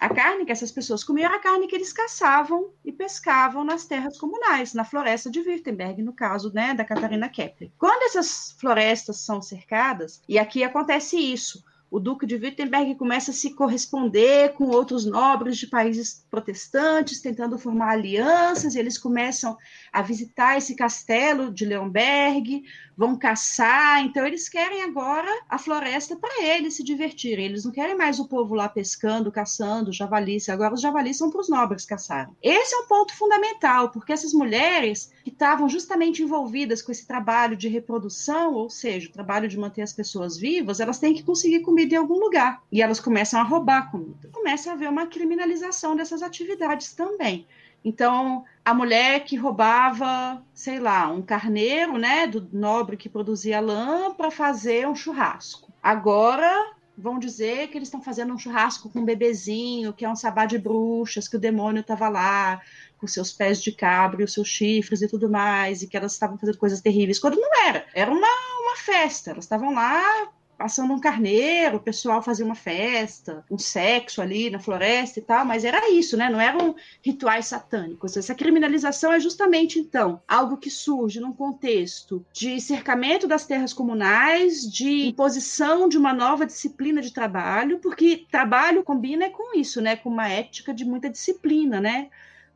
A 0.00 0.08
carne 0.08 0.44
que 0.44 0.52
essas 0.52 0.72
pessoas 0.72 1.04
comiam 1.04 1.26
era 1.26 1.36
a 1.36 1.40
carne 1.40 1.66
que 1.66 1.74
eles 1.74 1.92
caçavam 1.92 2.70
e 2.84 2.92
pescavam 2.92 3.64
nas 3.64 3.86
terras 3.86 4.18
comunais, 4.18 4.74
na 4.74 4.84
floresta 4.84 5.30
de 5.30 5.40
Württemberg, 5.40 6.02
no 6.02 6.12
caso 6.12 6.52
né, 6.52 6.74
da 6.74 6.84
Catarina 6.84 7.28
Kepler. 7.28 7.70
Quando 7.78 8.02
essas 8.02 8.54
florestas 8.58 9.18
são 9.18 9.40
cercadas, 9.40 10.20
e 10.28 10.38
aqui 10.38 10.64
acontece 10.64 11.16
isso, 11.16 11.64
o 11.94 12.00
Duque 12.00 12.26
de 12.26 12.34
Wittenberg 12.34 12.96
começa 12.96 13.30
a 13.30 13.34
se 13.34 13.54
corresponder 13.54 14.52
com 14.54 14.64
outros 14.64 15.06
nobres 15.06 15.56
de 15.56 15.68
países 15.68 16.26
protestantes, 16.28 17.20
tentando 17.20 17.56
formar 17.56 17.90
alianças, 17.90 18.74
e 18.74 18.80
eles 18.80 18.98
começam 18.98 19.56
a 19.94 20.02
visitar 20.02 20.58
esse 20.58 20.74
castelo 20.74 21.52
de 21.54 21.64
Leonberg, 21.64 22.64
vão 22.96 23.16
caçar, 23.16 24.04
então 24.04 24.26
eles 24.26 24.48
querem 24.48 24.82
agora 24.82 25.28
a 25.48 25.56
floresta 25.56 26.16
para 26.16 26.42
eles 26.42 26.74
se 26.74 26.82
divertirem, 26.82 27.44
eles 27.44 27.64
não 27.64 27.70
querem 27.70 27.96
mais 27.96 28.18
o 28.18 28.26
povo 28.26 28.54
lá 28.54 28.68
pescando, 28.68 29.30
caçando, 29.30 29.92
javalis, 29.92 30.48
agora 30.48 30.74
os 30.74 30.80
javalis 30.80 31.16
são 31.16 31.30
para 31.30 31.40
os 31.40 31.48
nobres 31.48 31.84
caçarem. 31.84 32.34
Esse 32.42 32.74
é 32.74 32.78
um 32.78 32.86
ponto 32.86 33.14
fundamental, 33.16 33.90
porque 33.90 34.12
essas 34.12 34.32
mulheres 34.32 35.12
que 35.22 35.30
estavam 35.30 35.68
justamente 35.68 36.22
envolvidas 36.22 36.82
com 36.82 36.90
esse 36.90 37.06
trabalho 37.06 37.56
de 37.56 37.68
reprodução, 37.68 38.52
ou 38.54 38.68
seja, 38.68 39.08
o 39.08 39.12
trabalho 39.12 39.48
de 39.48 39.56
manter 39.56 39.82
as 39.82 39.92
pessoas 39.92 40.36
vivas, 40.36 40.80
elas 40.80 40.98
têm 40.98 41.14
que 41.14 41.22
conseguir 41.22 41.60
comida 41.60 41.94
em 41.94 41.98
algum 41.98 42.18
lugar. 42.18 42.62
E 42.70 42.82
elas 42.82 42.98
começam 42.98 43.40
a 43.40 43.44
roubar 43.44 43.90
comida. 43.90 44.28
Começa 44.32 44.70
a 44.70 44.72
haver 44.74 44.88
uma 44.88 45.06
criminalização 45.06 45.94
dessas 45.94 46.20
atividades 46.20 46.92
também. 46.92 47.46
Então, 47.84 48.44
a 48.64 48.72
mulher 48.72 49.24
que 49.24 49.36
roubava, 49.36 50.42
sei 50.54 50.80
lá, 50.80 51.06
um 51.08 51.20
carneiro, 51.20 51.98
né, 51.98 52.26
do 52.26 52.48
nobre 52.50 52.96
que 52.96 53.10
produzia 53.10 53.60
lã 53.60 54.14
para 54.14 54.30
fazer 54.30 54.88
um 54.88 54.94
churrasco. 54.94 55.70
Agora 55.82 56.74
vão 56.96 57.18
dizer 57.18 57.68
que 57.68 57.76
eles 57.76 57.88
estão 57.88 58.00
fazendo 58.00 58.32
um 58.32 58.38
churrasco 58.38 58.88
com 58.88 59.00
um 59.00 59.04
bebezinho, 59.04 59.92
que 59.92 60.04
é 60.04 60.08
um 60.08 60.16
sabá 60.16 60.46
de 60.46 60.58
bruxas, 60.58 61.28
que 61.28 61.36
o 61.36 61.40
demônio 61.40 61.80
estava 61.80 62.08
lá, 62.08 62.62
com 62.98 63.06
seus 63.06 63.32
pés 63.32 63.62
de 63.62 63.72
cabra 63.72 64.22
e 64.22 64.24
os 64.24 64.32
seus 64.32 64.48
chifres 64.48 65.02
e 65.02 65.08
tudo 65.08 65.28
mais, 65.28 65.82
e 65.82 65.88
que 65.88 65.96
elas 65.96 66.12
estavam 66.12 66.38
fazendo 66.38 66.56
coisas 66.56 66.80
terríveis, 66.80 67.18
quando 67.18 67.36
não 67.36 67.66
era. 67.66 67.84
Era 67.92 68.10
uma, 68.10 68.28
uma 68.62 68.76
festa. 68.76 69.32
Elas 69.32 69.44
estavam 69.44 69.74
lá 69.74 70.32
passando 70.56 70.92
um 70.92 71.00
carneiro, 71.00 71.76
o 71.76 71.80
pessoal 71.80 72.22
fazia 72.22 72.44
uma 72.44 72.54
festa, 72.54 73.44
um 73.50 73.58
sexo 73.58 74.22
ali 74.22 74.50
na 74.50 74.58
floresta 74.58 75.18
e 75.18 75.22
tal, 75.22 75.44
mas 75.44 75.64
era 75.64 75.90
isso, 75.90 76.16
né? 76.16 76.30
Não 76.30 76.40
eram 76.40 76.74
rituais 77.02 77.46
satânicos. 77.46 78.16
Essa 78.16 78.34
criminalização 78.34 79.12
é 79.12 79.20
justamente, 79.20 79.78
então, 79.78 80.20
algo 80.26 80.56
que 80.56 80.70
surge 80.70 81.20
num 81.20 81.32
contexto 81.32 82.24
de 82.32 82.60
cercamento 82.60 83.26
das 83.26 83.46
terras 83.46 83.72
comunais, 83.72 84.62
de 84.62 85.08
imposição 85.08 85.88
de 85.88 85.98
uma 85.98 86.12
nova 86.12 86.46
disciplina 86.46 87.00
de 87.00 87.12
trabalho, 87.12 87.78
porque 87.78 88.26
trabalho 88.30 88.82
combina 88.82 89.30
com 89.30 89.58
isso, 89.58 89.80
né? 89.80 89.96
Com 89.96 90.10
uma 90.10 90.28
ética 90.28 90.72
de 90.72 90.84
muita 90.84 91.10
disciplina, 91.10 91.80
né? 91.80 92.08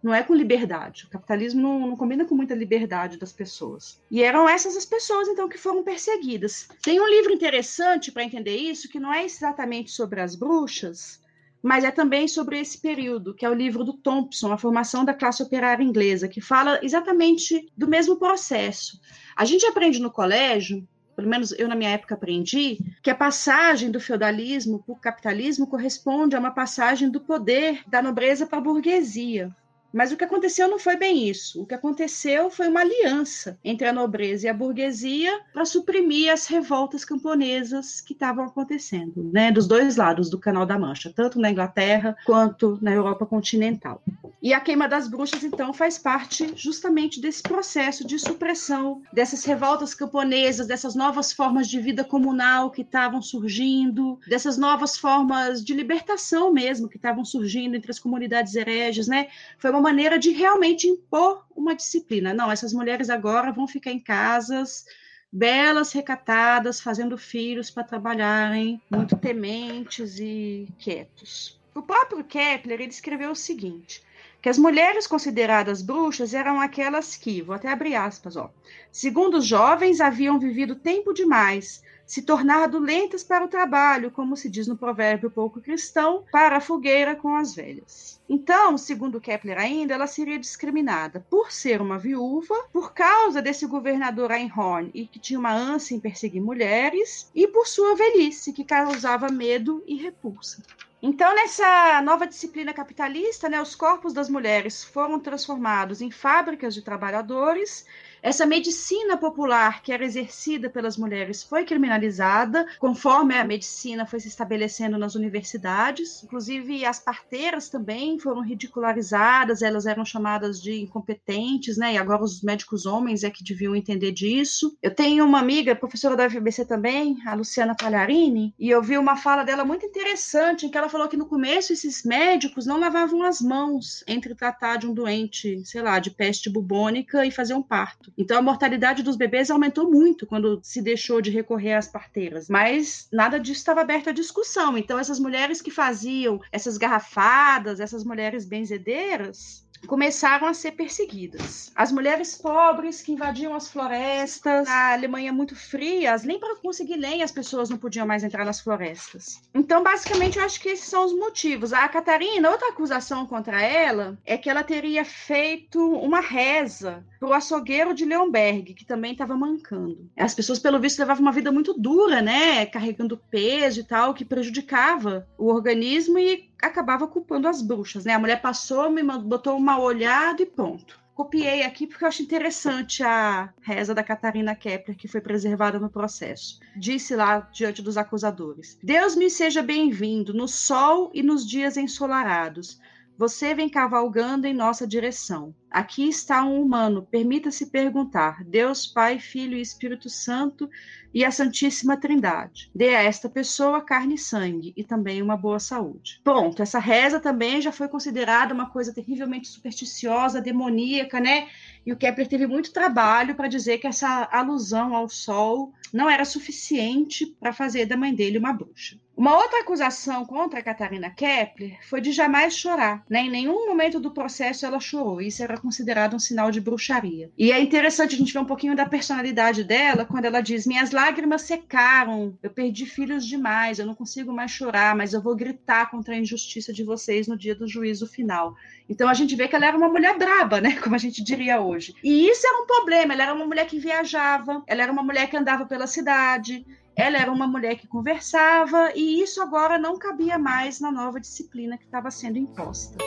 Não 0.02 0.14
é 0.14 0.22
com 0.22 0.34
liberdade. 0.34 1.04
O 1.04 1.10
capitalismo 1.10 1.60
não, 1.60 1.88
não, 1.88 1.96
combina 1.96 2.24
com 2.24 2.34
muita 2.34 2.54
liberdade 2.54 3.18
das 3.18 3.32
pessoas. 3.32 4.00
E 4.10 4.22
eram 4.22 4.48
essas 4.48 4.76
as 4.76 4.84
pessoas, 4.84 5.28
então, 5.28 5.48
que 5.48 5.58
foram 5.58 5.82
perseguidas. 5.82 6.68
Tem 6.82 7.00
um 7.00 7.08
livro 7.08 7.32
interessante 7.32 8.12
para 8.12 8.24
entender 8.24 8.56
isso, 8.56 8.88
que 8.88 9.00
não 9.00 9.12
é 9.12 9.24
exatamente 9.24 9.90
sobre 9.90 10.20
as 10.20 10.34
bruxas, 10.34 11.20
mas 11.62 11.82
é 11.84 11.90
também 11.90 12.28
sobre 12.28 12.60
esse 12.60 12.80
período, 12.80 13.34
que 13.34 13.44
é 13.44 13.50
o 13.50 13.54
livro 13.54 13.82
do 13.82 13.92
Thompson, 13.92 14.52
A 14.52 14.58
Formação 14.58 15.04
da 15.04 15.14
Classe 15.14 15.42
Operária 15.42 15.82
Inglesa, 15.82 16.28
que 16.28 16.40
fala 16.40 16.78
exatamente 16.82 17.70
do 17.76 17.88
mesmo 17.88 18.16
processo. 18.16 19.00
A 19.36 19.44
gente 19.44 19.66
aprende 19.66 20.00
no 20.00 20.10
colégio 20.10 20.86
pelo 21.18 21.28
menos 21.28 21.50
eu 21.58 21.66
na 21.66 21.74
minha 21.74 21.90
época 21.90 22.14
aprendi, 22.14 22.78
que 23.02 23.10
a 23.10 23.14
passagem 23.14 23.90
do 23.90 23.98
feudalismo 23.98 24.80
para 24.84 24.92
o 24.92 25.00
capitalismo 25.00 25.66
corresponde 25.66 26.36
a 26.36 26.38
uma 26.38 26.52
passagem 26.52 27.10
do 27.10 27.20
poder 27.20 27.82
da 27.88 28.00
nobreza 28.00 28.46
para 28.46 28.58
a 28.58 28.60
burguesia. 28.60 29.52
Mas 29.92 30.12
o 30.12 30.16
que 30.16 30.24
aconteceu 30.24 30.68
não 30.68 30.78
foi 30.78 30.96
bem 30.96 31.28
isso. 31.28 31.62
O 31.62 31.66
que 31.66 31.74
aconteceu 31.74 32.50
foi 32.50 32.68
uma 32.68 32.80
aliança 32.80 33.58
entre 33.64 33.86
a 33.86 33.92
nobreza 33.92 34.46
e 34.46 34.50
a 34.50 34.54
burguesia 34.54 35.40
para 35.52 35.64
suprimir 35.64 36.32
as 36.32 36.46
revoltas 36.46 37.04
camponesas 37.04 38.00
que 38.00 38.12
estavam 38.12 38.44
acontecendo, 38.44 39.30
né, 39.32 39.50
dos 39.50 39.66
dois 39.66 39.96
lados 39.96 40.28
do 40.30 40.38
Canal 40.38 40.66
da 40.66 40.78
Mancha, 40.78 41.12
tanto 41.14 41.38
na 41.38 41.50
Inglaterra 41.50 42.16
quanto 42.24 42.78
na 42.82 42.92
Europa 42.92 43.24
continental. 43.24 44.02
E 44.40 44.52
a 44.52 44.60
queima 44.60 44.88
das 44.88 45.08
bruxas, 45.08 45.42
então, 45.42 45.72
faz 45.72 45.98
parte 45.98 46.52
justamente 46.54 47.20
desse 47.20 47.42
processo 47.42 48.06
de 48.06 48.18
supressão 48.18 49.02
dessas 49.12 49.44
revoltas 49.44 49.94
camponesas, 49.94 50.66
dessas 50.66 50.94
novas 50.94 51.32
formas 51.32 51.68
de 51.68 51.80
vida 51.80 52.04
comunal 52.04 52.70
que 52.70 52.82
estavam 52.82 53.20
surgindo, 53.20 54.18
dessas 54.28 54.56
novas 54.56 54.96
formas 54.96 55.64
de 55.64 55.74
libertação 55.74 56.52
mesmo 56.52 56.88
que 56.88 56.96
estavam 56.96 57.24
surgindo 57.24 57.74
entre 57.74 57.90
as 57.90 57.98
comunidades 57.98 58.54
hereges, 58.54 59.08
né? 59.08 59.28
Foi 59.58 59.70
uma 59.70 59.77
maneira 59.80 60.18
de 60.18 60.30
realmente 60.30 60.86
impor 60.86 61.44
uma 61.54 61.74
disciplina. 61.74 62.34
Não, 62.34 62.50
essas 62.50 62.72
mulheres 62.72 63.10
agora 63.10 63.52
vão 63.52 63.66
ficar 63.66 63.90
em 63.90 64.00
casas 64.00 64.84
belas, 65.32 65.92
recatadas, 65.92 66.80
fazendo 66.80 67.18
filhos 67.18 67.70
para 67.70 67.84
trabalharem, 67.84 68.80
muito 68.90 69.16
tementes 69.16 70.18
e 70.18 70.66
quietos. 70.78 71.58
O 71.74 71.82
próprio 71.82 72.24
Kepler 72.24 72.80
ele 72.80 72.90
escreveu 72.90 73.30
o 73.30 73.36
seguinte: 73.36 74.02
que 74.48 74.50
as 74.50 74.56
mulheres 74.56 75.06
consideradas 75.06 75.82
bruxas 75.82 76.32
eram 76.32 76.58
aquelas 76.58 77.14
que, 77.14 77.42
vou 77.42 77.54
até 77.54 77.68
abrir 77.68 77.94
aspas, 77.94 78.34
ó, 78.34 78.50
segundo 78.90 79.36
os 79.36 79.44
jovens, 79.44 80.00
haviam 80.00 80.38
vivido 80.38 80.74
tempo 80.74 81.12
demais, 81.12 81.82
se 82.06 82.22
tornado 82.22 82.78
lentas 82.78 83.22
para 83.22 83.44
o 83.44 83.48
trabalho, 83.48 84.10
como 84.10 84.38
se 84.38 84.48
diz 84.48 84.66
no 84.66 84.74
provérbio 84.74 85.30
pouco 85.30 85.60
cristão, 85.60 86.24
para 86.32 86.56
a 86.56 86.60
fogueira 86.62 87.14
com 87.14 87.34
as 87.34 87.54
velhas. 87.54 88.22
Então, 88.26 88.78
segundo 88.78 89.20
Kepler 89.20 89.58
ainda, 89.58 89.92
ela 89.92 90.06
seria 90.06 90.38
discriminada 90.38 91.26
por 91.28 91.52
ser 91.52 91.82
uma 91.82 91.98
viúva, 91.98 92.54
por 92.72 92.94
causa 92.94 93.42
desse 93.42 93.66
governador 93.66 94.30
Einhorn 94.30 94.90
e 94.94 95.06
que 95.06 95.18
tinha 95.18 95.38
uma 95.38 95.52
ânsia 95.52 95.94
em 95.94 96.00
perseguir 96.00 96.40
mulheres, 96.40 97.30
e 97.34 97.46
por 97.46 97.66
sua 97.66 97.94
velhice, 97.94 98.54
que 98.54 98.64
causava 98.64 99.28
medo 99.28 99.84
e 99.86 99.96
repulsa. 99.96 100.62
Então, 101.00 101.32
nessa 101.34 102.02
nova 102.02 102.26
disciplina 102.26 102.72
capitalista, 102.74 103.48
né, 103.48 103.60
os 103.62 103.74
corpos 103.74 104.12
das 104.12 104.28
mulheres 104.28 104.82
foram 104.84 105.20
transformados 105.20 106.00
em 106.00 106.10
fábricas 106.10 106.74
de 106.74 106.82
trabalhadores 106.82 107.86
essa 108.22 108.44
medicina 108.44 109.16
popular 109.16 109.82
que 109.82 109.92
era 109.92 110.04
exercida 110.04 110.68
pelas 110.68 110.96
mulheres 110.96 111.42
foi 111.42 111.64
criminalizada, 111.64 112.66
conforme 112.78 113.34
a 113.34 113.44
medicina 113.44 114.06
foi 114.06 114.20
se 114.20 114.28
estabelecendo 114.28 114.98
nas 114.98 115.14
universidades. 115.14 116.22
Inclusive, 116.24 116.84
as 116.84 116.98
parteiras 116.98 117.68
também 117.68 118.18
foram 118.18 118.40
ridicularizadas, 118.42 119.62
elas 119.62 119.86
eram 119.86 120.04
chamadas 120.04 120.60
de 120.60 120.80
incompetentes, 120.80 121.76
né? 121.76 121.94
E 121.94 121.98
agora 121.98 122.22
os 122.22 122.42
médicos 122.42 122.86
homens 122.86 123.22
é 123.24 123.30
que 123.30 123.44
deviam 123.44 123.76
entender 123.76 124.12
disso. 124.12 124.76
Eu 124.82 124.94
tenho 124.94 125.24
uma 125.24 125.38
amiga, 125.38 125.76
professora 125.76 126.16
da 126.16 126.28
FBC 126.28 126.64
também, 126.64 127.16
a 127.26 127.34
Luciana 127.34 127.74
Palharini, 127.74 128.54
e 128.58 128.68
eu 128.68 128.82
vi 128.82 128.98
uma 128.98 129.16
fala 129.16 129.44
dela 129.44 129.64
muito 129.64 129.86
interessante, 129.86 130.66
em 130.66 130.70
que 130.70 130.76
ela 130.78 130.88
falou 130.88 131.08
que 131.08 131.16
no 131.16 131.26
começo 131.26 131.72
esses 131.72 132.02
médicos 132.04 132.66
não 132.66 132.78
lavavam 132.78 133.22
as 133.22 133.40
mãos 133.40 134.02
entre 134.06 134.34
tratar 134.34 134.76
de 134.76 134.86
um 134.86 134.94
doente, 134.94 135.62
sei 135.64 135.82
lá, 135.82 135.98
de 135.98 136.10
peste 136.10 136.50
bubônica 136.50 137.24
e 137.24 137.30
fazer 137.30 137.54
um 137.54 137.62
parto. 137.62 138.07
Então 138.16 138.38
a 138.38 138.42
mortalidade 138.42 139.02
dos 139.02 139.16
bebês 139.16 139.50
aumentou 139.50 139.90
muito 139.90 140.26
quando 140.26 140.60
se 140.62 140.80
deixou 140.80 141.20
de 141.20 141.30
recorrer 141.30 141.74
às 141.74 141.88
parteiras. 141.88 142.48
Mas 142.48 143.08
nada 143.12 143.38
disso 143.38 143.60
estava 143.60 143.80
aberto 143.80 144.10
à 144.10 144.12
discussão. 144.12 144.76
Então 144.78 144.98
essas 144.98 145.18
mulheres 145.18 145.60
que 145.60 145.70
faziam 145.70 146.40
essas 146.50 146.78
garrafadas, 146.78 147.80
essas 147.80 148.04
mulheres 148.04 148.44
benzedeiras, 148.44 149.67
começaram 149.86 150.46
a 150.46 150.54
ser 150.54 150.72
perseguidas. 150.72 151.70
As 151.74 151.92
mulheres 151.92 152.34
pobres 152.34 153.02
que 153.02 153.12
invadiam 153.12 153.54
as 153.54 153.68
florestas, 153.70 154.66
na 154.66 154.92
Alemanha 154.92 155.32
muito 155.32 155.54
frias, 155.54 156.24
nem 156.24 156.38
para 156.38 156.56
conseguir 156.56 156.96
lenha 156.96 157.24
as 157.24 157.32
pessoas 157.32 157.70
não 157.70 157.78
podiam 157.78 158.06
mais 158.06 158.24
entrar 158.24 158.44
nas 158.44 158.60
florestas. 158.60 159.40
Então, 159.54 159.82
basicamente, 159.82 160.38
eu 160.38 160.44
acho 160.44 160.60
que 160.60 160.68
esses 160.68 160.86
são 160.86 161.04
os 161.04 161.12
motivos. 161.12 161.72
A 161.72 161.88
Catarina, 161.88 162.50
outra 162.50 162.68
acusação 162.68 163.26
contra 163.26 163.60
ela 163.62 164.18
é 164.24 164.36
que 164.36 164.48
ela 164.48 164.62
teria 164.62 165.04
feito 165.04 165.78
uma 165.78 166.20
reza 166.20 167.04
para 167.18 167.28
o 167.28 167.32
açougueiro 167.32 167.94
de 167.94 168.04
Leonberg, 168.04 168.74
que 168.74 168.84
também 168.84 169.12
estava 169.12 169.36
mancando. 169.36 170.08
As 170.16 170.34
pessoas, 170.34 170.58
pelo 170.58 170.78
visto, 170.78 170.98
levavam 171.00 171.22
uma 171.22 171.32
vida 171.32 171.50
muito 171.50 171.74
dura, 171.74 172.22
né? 172.22 172.66
Carregando 172.66 173.20
peso 173.30 173.80
e 173.80 173.84
tal, 173.84 174.14
que 174.14 174.24
prejudicava 174.24 175.26
o 175.36 175.46
organismo 175.46 176.18
e 176.18 176.48
acabava 176.60 177.06
culpando 177.06 177.46
as 177.48 177.62
bruxas, 177.62 178.04
né? 178.04 178.14
A 178.14 178.18
mulher 178.18 178.40
passou, 178.40 178.90
me 178.90 179.02
botou 179.02 179.56
uma 179.56 179.67
olhada 179.76 180.40
e 180.40 180.46
pronto. 180.46 180.98
Copiei 181.18 181.64
aqui 181.64 181.84
porque 181.84 182.04
eu 182.04 182.08
acho 182.08 182.22
interessante 182.22 183.02
a 183.02 183.52
reza 183.60 183.92
da 183.92 184.04
Catarina 184.04 184.54
Kepler, 184.54 184.96
que 184.96 185.08
foi 185.08 185.20
preservada 185.20 185.76
no 185.76 185.90
processo. 185.90 186.60
Disse 186.76 187.16
lá 187.16 187.40
diante 187.52 187.82
dos 187.82 187.98
acusadores: 187.98 188.78
Deus 188.80 189.16
me 189.16 189.28
seja 189.28 189.60
bem-vindo 189.60 190.32
no 190.32 190.46
sol 190.46 191.10
e 191.12 191.20
nos 191.20 191.44
dias 191.44 191.76
ensolarados. 191.76 192.80
Você 193.18 193.52
vem 193.52 193.68
cavalgando 193.68 194.46
em 194.46 194.54
nossa 194.54 194.86
direção. 194.86 195.52
Aqui 195.68 196.08
está 196.08 196.44
um 196.44 196.62
humano. 196.62 197.04
Permita-se 197.10 197.66
perguntar: 197.66 198.44
Deus, 198.44 198.86
Pai, 198.86 199.18
Filho 199.18 199.58
e 199.58 199.60
Espírito 199.60 200.08
Santo 200.08 200.70
e 201.12 201.24
a 201.24 201.30
Santíssima 201.32 201.96
Trindade. 201.96 202.70
Dê 202.72 202.94
a 202.94 203.02
esta 203.02 203.28
pessoa 203.28 203.80
carne 203.80 204.14
e 204.14 204.18
sangue 204.18 204.72
e 204.76 204.84
também 204.84 205.20
uma 205.20 205.36
boa 205.36 205.58
saúde. 205.58 206.20
Pronto, 206.22 206.62
essa 206.62 206.78
reza 206.78 207.18
também 207.18 207.60
já 207.60 207.72
foi 207.72 207.88
considerada 207.88 208.54
uma 208.54 208.70
coisa 208.70 208.94
terrivelmente 208.94 209.48
supersticiosa, 209.48 210.40
demoníaca, 210.40 211.18
né? 211.18 211.48
E 211.84 211.92
o 211.92 211.96
Kepler 211.96 212.28
teve 212.28 212.46
muito 212.46 212.72
trabalho 212.72 213.34
para 213.34 213.48
dizer 213.48 213.78
que 213.78 213.88
essa 213.88 214.28
alusão 214.30 214.94
ao 214.94 215.08
sol 215.08 215.72
não 215.92 216.08
era 216.08 216.24
suficiente 216.24 217.26
para 217.40 217.52
fazer 217.52 217.84
da 217.84 217.96
mãe 217.96 218.14
dele 218.14 218.38
uma 218.38 218.52
bruxa. 218.52 218.96
Uma 219.18 219.36
outra 219.36 219.62
acusação 219.62 220.24
contra 220.24 220.60
a 220.60 220.62
Catarina 220.62 221.10
Kepler 221.10 221.76
foi 221.82 222.00
de 222.00 222.12
jamais 222.12 222.56
chorar. 222.56 223.04
Né? 223.10 223.22
Em 223.22 223.30
nenhum 223.30 223.66
momento 223.66 223.98
do 223.98 224.12
processo 224.12 224.64
ela 224.64 224.78
chorou. 224.78 225.20
Isso 225.20 225.42
era 225.42 225.58
considerado 225.58 226.14
um 226.14 226.20
sinal 226.20 226.52
de 226.52 226.60
bruxaria. 226.60 227.28
E 227.36 227.50
é 227.50 227.60
interessante 227.60 228.14
a 228.14 228.18
gente 228.18 228.32
ver 228.32 228.38
um 228.38 228.44
pouquinho 228.44 228.76
da 228.76 228.86
personalidade 228.86 229.64
dela 229.64 230.04
quando 230.04 230.26
ela 230.26 230.40
diz: 230.40 230.68
Minhas 230.68 230.92
lágrimas 230.92 231.42
secaram, 231.42 232.38
eu 232.40 232.48
perdi 232.48 232.86
filhos 232.86 233.26
demais, 233.26 233.80
eu 233.80 233.86
não 233.86 233.94
consigo 233.96 234.32
mais 234.32 234.52
chorar, 234.52 234.94
mas 234.94 235.12
eu 235.12 235.20
vou 235.20 235.34
gritar 235.34 235.90
contra 235.90 236.14
a 236.14 236.18
injustiça 236.18 236.72
de 236.72 236.84
vocês 236.84 237.26
no 237.26 237.36
dia 237.36 237.56
do 237.56 237.66
juízo 237.66 238.06
final. 238.06 238.54
Então 238.88 239.08
a 239.08 239.14
gente 239.14 239.34
vê 239.34 239.48
que 239.48 239.56
ela 239.56 239.66
era 239.66 239.76
uma 239.76 239.88
mulher 239.88 240.16
braba, 240.16 240.60
né? 240.60 240.78
Como 240.80 240.94
a 240.94 240.98
gente 240.98 241.24
diria 241.24 241.60
hoje. 241.60 241.92
E 242.04 242.28
isso 242.28 242.46
era 242.46 242.62
um 242.62 242.66
problema. 242.68 243.14
Ela 243.14 243.24
era 243.24 243.34
uma 243.34 243.46
mulher 243.46 243.66
que 243.66 243.80
viajava, 243.80 244.62
ela 244.64 244.84
era 244.84 244.92
uma 244.92 245.02
mulher 245.02 245.28
que 245.28 245.36
andava 245.36 245.66
pela 245.66 245.88
cidade, 245.88 246.64
ela 246.98 247.16
era 247.16 247.30
uma 247.30 247.46
mulher 247.46 247.76
que 247.76 247.86
conversava, 247.86 248.90
e 248.92 249.22
isso 249.22 249.40
agora 249.40 249.78
não 249.78 249.96
cabia 249.96 250.36
mais 250.36 250.80
na 250.80 250.90
nova 250.90 251.20
disciplina 251.20 251.78
que 251.78 251.84
estava 251.84 252.10
sendo 252.10 252.38
imposta. 252.38 252.98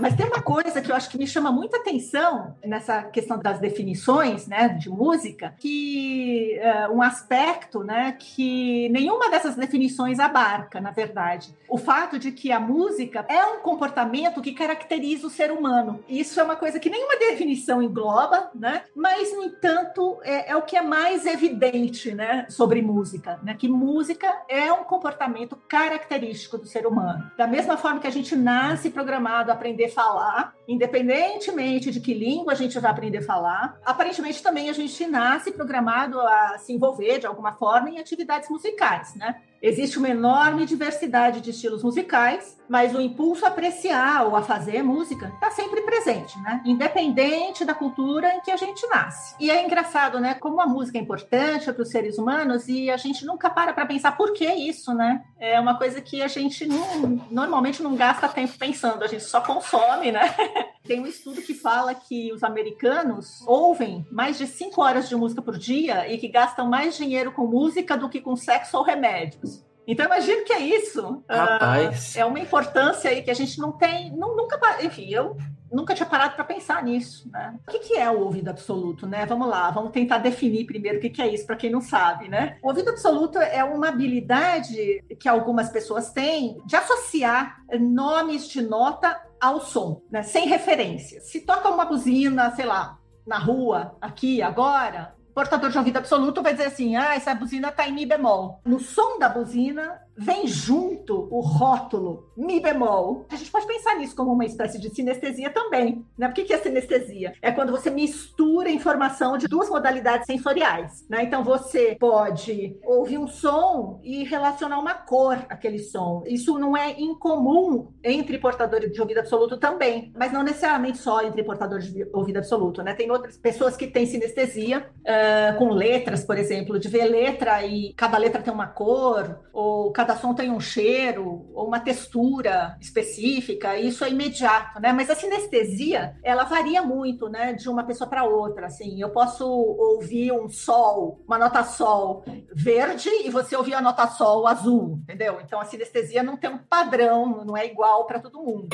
Mas 0.00 0.14
tem 0.14 0.26
uma 0.26 0.42
coisa 0.42 0.80
que 0.80 0.90
eu 0.90 0.96
acho 0.96 1.10
que 1.10 1.18
me 1.18 1.26
chama 1.26 1.50
muita 1.50 1.78
atenção 1.78 2.56
nessa 2.64 3.02
questão 3.02 3.38
das 3.38 3.58
definições, 3.58 4.46
né, 4.46 4.68
de 4.68 4.88
música, 4.88 5.54
que 5.58 6.58
uh, 6.60 6.92
um 6.94 7.02
aspecto, 7.02 7.82
né, 7.82 8.16
que 8.18 8.88
nenhuma 8.90 9.30
dessas 9.30 9.56
definições 9.56 10.18
abarca, 10.18 10.80
na 10.80 10.90
verdade. 10.90 11.54
O 11.68 11.76
fato 11.76 12.18
de 12.18 12.32
que 12.32 12.52
a 12.52 12.60
música 12.60 13.24
é 13.28 13.44
um 13.44 13.60
comportamento 13.60 14.40
que 14.40 14.52
caracteriza 14.52 15.26
o 15.26 15.30
ser 15.30 15.50
humano. 15.50 16.00
Isso 16.08 16.38
é 16.40 16.42
uma 16.42 16.56
coisa 16.56 16.78
que 16.78 16.90
nenhuma 16.90 17.18
definição 17.18 17.82
engloba, 17.82 18.50
né, 18.54 18.82
mas 18.94 19.34
no 19.34 19.42
entanto 19.42 20.18
é, 20.22 20.52
é 20.52 20.56
o 20.56 20.62
que 20.62 20.76
é 20.76 20.82
mais 20.82 21.26
evidente, 21.26 22.14
né, 22.14 22.46
sobre 22.48 22.80
música, 22.82 23.38
né, 23.42 23.54
que 23.58 23.68
música 23.68 24.42
é 24.48 24.72
um 24.72 24.84
comportamento 24.84 25.56
característico 25.68 26.58
do 26.58 26.66
ser 26.66 26.86
humano. 26.86 27.30
Da 27.36 27.46
mesma 27.46 27.76
forma 27.76 28.00
que 28.00 28.06
a 28.06 28.12
gente 28.12 28.36
nasce 28.36 28.90
programado 28.90 29.50
a 29.50 29.54
aprender 29.54 29.87
falar, 29.90 30.57
independentemente 30.68 31.90
de 31.90 31.98
que 31.98 32.12
língua 32.12 32.52
a 32.52 32.56
gente 32.56 32.78
vai 32.78 32.90
aprender 32.90 33.18
a 33.18 33.22
falar. 33.22 33.80
Aparentemente 33.84 34.42
também 34.42 34.68
a 34.68 34.74
gente 34.74 35.06
nasce 35.06 35.50
programado 35.50 36.20
a 36.20 36.58
se 36.58 36.74
envolver 36.74 37.18
de 37.18 37.26
alguma 37.26 37.54
forma 37.54 37.88
em 37.88 37.98
atividades 37.98 38.50
musicais, 38.50 39.14
né? 39.14 39.36
Existe 39.60 39.98
uma 39.98 40.08
enorme 40.08 40.64
diversidade 40.64 41.40
de 41.40 41.50
estilos 41.50 41.82
musicais, 41.82 42.56
mas 42.68 42.94
o 42.94 43.00
impulso 43.00 43.44
a 43.44 43.48
apreciar 43.48 44.24
ou 44.24 44.36
a 44.36 44.42
fazer 44.42 44.84
música 44.84 45.32
está 45.34 45.50
sempre 45.50 45.80
presente, 45.80 46.38
né? 46.40 46.62
Independente 46.64 47.64
da 47.64 47.74
cultura 47.74 48.32
em 48.34 48.40
que 48.40 48.52
a 48.52 48.56
gente 48.56 48.86
nasce. 48.86 49.34
E 49.40 49.50
é 49.50 49.64
engraçado, 49.64 50.20
né? 50.20 50.34
Como 50.34 50.60
a 50.60 50.66
música 50.66 50.96
é 50.96 51.00
importante 51.00 51.72
para 51.72 51.82
os 51.82 51.90
seres 51.90 52.18
humanos 52.18 52.68
e 52.68 52.88
a 52.88 52.96
gente 52.96 53.26
nunca 53.26 53.50
para 53.50 53.72
para 53.72 53.86
pensar 53.86 54.16
por 54.16 54.32
que 54.32 54.46
isso, 54.46 54.94
né? 54.94 55.24
É 55.40 55.58
uma 55.58 55.76
coisa 55.76 56.00
que 56.00 56.22
a 56.22 56.28
gente 56.28 56.64
não, 56.64 57.20
normalmente 57.30 57.82
não 57.82 57.96
gasta 57.96 58.28
tempo 58.28 58.56
pensando, 58.56 59.02
a 59.02 59.08
gente 59.08 59.24
só 59.24 59.40
consome, 59.40 60.12
né? 60.12 60.34
Tem 60.84 61.00
um 61.00 61.06
estudo 61.06 61.42
que 61.42 61.52
fala 61.52 61.94
que 61.94 62.32
os 62.32 62.42
americanos 62.42 63.42
ouvem 63.46 64.06
mais 64.10 64.38
de 64.38 64.46
5 64.46 64.80
horas 64.80 65.08
de 65.08 65.14
música 65.14 65.42
por 65.42 65.58
dia 65.58 66.10
e 66.10 66.16
que 66.16 66.28
gastam 66.28 66.66
mais 66.66 66.96
dinheiro 66.96 67.32
com 67.32 67.46
música 67.46 67.96
do 67.96 68.08
que 68.08 68.20
com 68.20 68.34
sexo 68.34 68.78
ou 68.78 68.82
remédios. 68.82 69.67
Então, 69.88 70.04
imagino 70.04 70.44
que 70.44 70.52
é 70.52 70.60
isso. 70.60 71.24
Rapaz. 71.26 72.14
Uh, 72.14 72.18
é 72.18 72.24
uma 72.26 72.38
importância 72.38 73.10
aí 73.10 73.22
que 73.22 73.30
a 73.30 73.34
gente 73.34 73.58
não 73.58 73.72
tem, 73.72 74.14
não, 74.14 74.36
nunca, 74.36 74.60
enfim, 74.84 75.08
eu 75.08 75.34
nunca 75.72 75.94
tinha 75.94 76.08
parado 76.08 76.34
para 76.34 76.44
pensar 76.44 76.82
nisso, 76.82 77.30
né? 77.30 77.58
O 77.66 77.70
que, 77.70 77.78
que, 77.78 77.94
é 77.94 78.10
o 78.10 78.20
ouvido 78.20 78.48
absoluto, 78.50 79.06
né? 79.06 79.24
Vamos 79.24 79.48
lá, 79.48 79.70
vamos 79.70 79.90
tentar 79.90 80.18
definir 80.18 80.66
primeiro 80.66 80.98
o 80.98 81.00
que, 81.00 81.08
que 81.08 81.22
é 81.22 81.32
isso 81.32 81.46
para 81.46 81.56
quem 81.56 81.70
não 81.70 81.80
sabe, 81.80 82.28
né? 82.28 82.58
O 82.62 82.68
ouvido 82.68 82.90
absoluto 82.90 83.38
é 83.38 83.64
uma 83.64 83.88
habilidade 83.88 85.02
que 85.18 85.28
algumas 85.28 85.70
pessoas 85.70 86.10
têm 86.10 86.60
de 86.66 86.76
associar 86.76 87.62
nomes 87.80 88.46
de 88.46 88.60
nota 88.60 89.18
ao 89.40 89.60
som, 89.60 90.02
né? 90.10 90.22
Sem 90.22 90.48
referência. 90.48 91.20
Se 91.22 91.40
toca 91.40 91.70
uma 91.70 91.86
buzina, 91.86 92.50
sei 92.52 92.66
lá, 92.66 92.98
na 93.26 93.38
rua, 93.38 93.96
aqui, 94.00 94.42
agora, 94.42 95.14
portador 95.38 95.70
de 95.70 95.78
ouvido 95.78 95.98
absoluto 95.98 96.42
vai 96.42 96.52
dizer 96.52 96.66
assim: 96.66 96.96
ah, 96.96 97.14
essa 97.14 97.32
buzina 97.32 97.68
está 97.68 97.86
em 97.86 97.92
Mi 97.92 98.04
bemol. 98.04 98.60
No 98.64 98.80
som 98.80 99.20
da 99.20 99.28
buzina 99.28 100.02
vem 100.18 100.46
junto 100.46 101.28
o 101.30 101.40
rótulo 101.40 102.28
Mi 102.36 102.60
bemol. 102.60 103.26
A 103.30 103.36
gente 103.36 103.50
pode 103.50 103.66
pensar 103.66 103.94
nisso 103.96 104.14
como 104.14 104.32
uma 104.32 104.44
espécie 104.44 104.80
de 104.80 104.90
sinestesia 104.90 105.50
também. 105.50 106.04
Né? 106.16 106.26
Por 106.26 106.34
que, 106.34 106.44
que 106.44 106.52
é 106.52 106.58
sinestesia? 106.58 107.32
É 107.40 107.52
quando 107.52 107.70
você 107.70 107.90
mistura 107.90 108.70
informação 108.70 109.38
de 109.38 109.46
duas 109.46 109.68
modalidades 109.68 110.26
sensoriais. 110.26 111.06
Né? 111.08 111.24
Então 111.24 111.42
você 111.44 111.96
pode 111.98 112.78
ouvir 112.84 113.18
um 113.18 113.28
som 113.28 114.00
e 114.02 114.24
relacionar 114.24 114.78
uma 114.78 114.94
cor 114.94 115.38
àquele 115.48 115.78
som. 115.78 116.22
Isso 116.26 116.58
não 116.58 116.76
é 116.76 116.98
incomum 116.98 117.92
entre 118.02 118.38
portadores 118.38 118.92
de 118.92 119.00
ouvido 119.00 119.18
absoluto 119.18 119.56
também, 119.56 120.12
mas 120.16 120.32
não 120.32 120.42
necessariamente 120.42 120.98
só 120.98 121.22
entre 121.22 121.42
portadores 121.42 121.92
de 121.92 122.08
ouvido 122.12 122.38
absoluto. 122.38 122.82
Né? 122.82 122.94
Tem 122.94 123.10
outras 123.10 123.36
pessoas 123.36 123.76
que 123.76 123.86
têm 123.86 124.06
sinestesia. 124.06 124.88
Uh, 125.00 125.58
com 125.58 125.70
letras, 125.70 126.24
por 126.24 126.36
exemplo, 126.36 126.78
de 126.78 126.88
ver 126.88 127.06
letra 127.06 127.64
e 127.64 127.94
cada 127.94 128.18
letra 128.18 128.42
tem 128.42 128.52
uma 128.52 128.66
cor, 128.66 129.40
ou 129.52 129.90
cada 129.92 130.07
som 130.16 130.34
tem 130.34 130.50
um 130.50 130.60
cheiro, 130.60 131.46
ou 131.54 131.66
uma 131.66 131.80
textura 131.80 132.76
específica, 132.80 133.76
isso 133.76 134.04
é 134.04 134.10
imediato, 134.10 134.80
né? 134.80 134.92
Mas 134.92 135.10
a 135.10 135.14
sinestesia, 135.14 136.16
ela 136.22 136.44
varia 136.44 136.82
muito, 136.82 137.28
né, 137.28 137.52
de 137.52 137.68
uma 137.68 137.84
pessoa 137.84 138.08
para 138.08 138.24
outra, 138.24 138.66
assim. 138.66 139.00
Eu 139.00 139.10
posso 139.10 139.46
ouvir 139.46 140.32
um 140.32 140.48
sol, 140.48 141.22
uma 141.26 141.38
nota 141.38 141.62
sol 141.64 142.24
verde 142.52 143.08
e 143.24 143.30
você 143.30 143.56
ouvir 143.56 143.74
a 143.74 143.80
nota 143.80 144.06
sol 144.08 144.46
azul, 144.46 144.98
entendeu? 145.02 145.38
Então 145.44 145.60
a 145.60 145.64
sinestesia 145.64 146.22
não 146.22 146.36
tem 146.36 146.50
um 146.50 146.58
padrão, 146.58 147.44
não 147.44 147.56
é 147.56 147.66
igual 147.66 148.06
para 148.06 148.20
todo 148.20 148.42
mundo. 148.42 148.68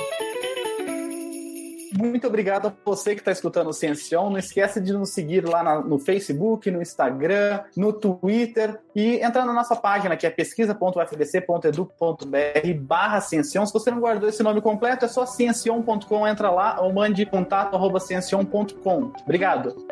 Muito 1.96 2.26
obrigado 2.26 2.66
a 2.66 2.72
você 2.84 3.14
que 3.14 3.20
está 3.20 3.30
escutando 3.30 3.68
o 3.68 3.72
Ciencion. 3.72 4.28
Não 4.28 4.38
esquece 4.38 4.80
de 4.80 4.92
nos 4.92 5.10
seguir 5.10 5.48
lá 5.48 5.62
na, 5.62 5.80
no 5.80 5.96
Facebook, 5.96 6.68
no 6.68 6.82
Instagram, 6.82 7.60
no 7.76 7.92
Twitter 7.92 8.80
e 8.96 9.20
entrar 9.20 9.46
na 9.46 9.52
nossa 9.52 9.76
página 9.76 10.16
que 10.16 10.26
é 10.26 10.30
pesquisa.fbc.edu.br 10.30 12.74
barra. 12.80 13.20
Se 13.20 13.40
você 13.40 13.92
não 13.92 14.00
guardou 14.00 14.28
esse 14.28 14.42
nome 14.42 14.60
completo, 14.60 15.04
é 15.04 15.08
só 15.08 15.24
ciencion.com, 15.24 16.26
entra 16.26 16.50
lá 16.50 16.80
ou 16.80 16.92
mande 16.92 17.24
contato 17.24 17.76
arroba. 17.76 18.00
Obrigado. 19.22 19.86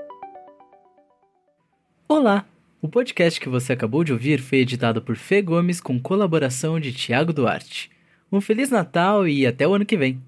Olá! 2.09 2.45
O 2.81 2.89
podcast 2.89 3.41
que 3.41 3.49
você 3.49 3.75
acabou 3.75 4.03
de 4.03 4.13
ouvir 4.13 4.41
foi 4.41 4.59
editado 4.59 5.01
por 5.01 5.15
Fê 5.15 5.41
Gomes 5.41 5.81
com 5.81 6.01
colaboração 6.01 6.81
de 6.81 6.93
Tiago 6.93 7.33
Duarte. 7.33 7.93
Um 8.31 8.41
Feliz 8.41 8.71
Natal 8.71 9.29
e 9.29 9.47
até 9.47 9.69
o 9.69 9.75
ano 9.75 9.87
que 9.87 9.97
vem! 9.97 10.21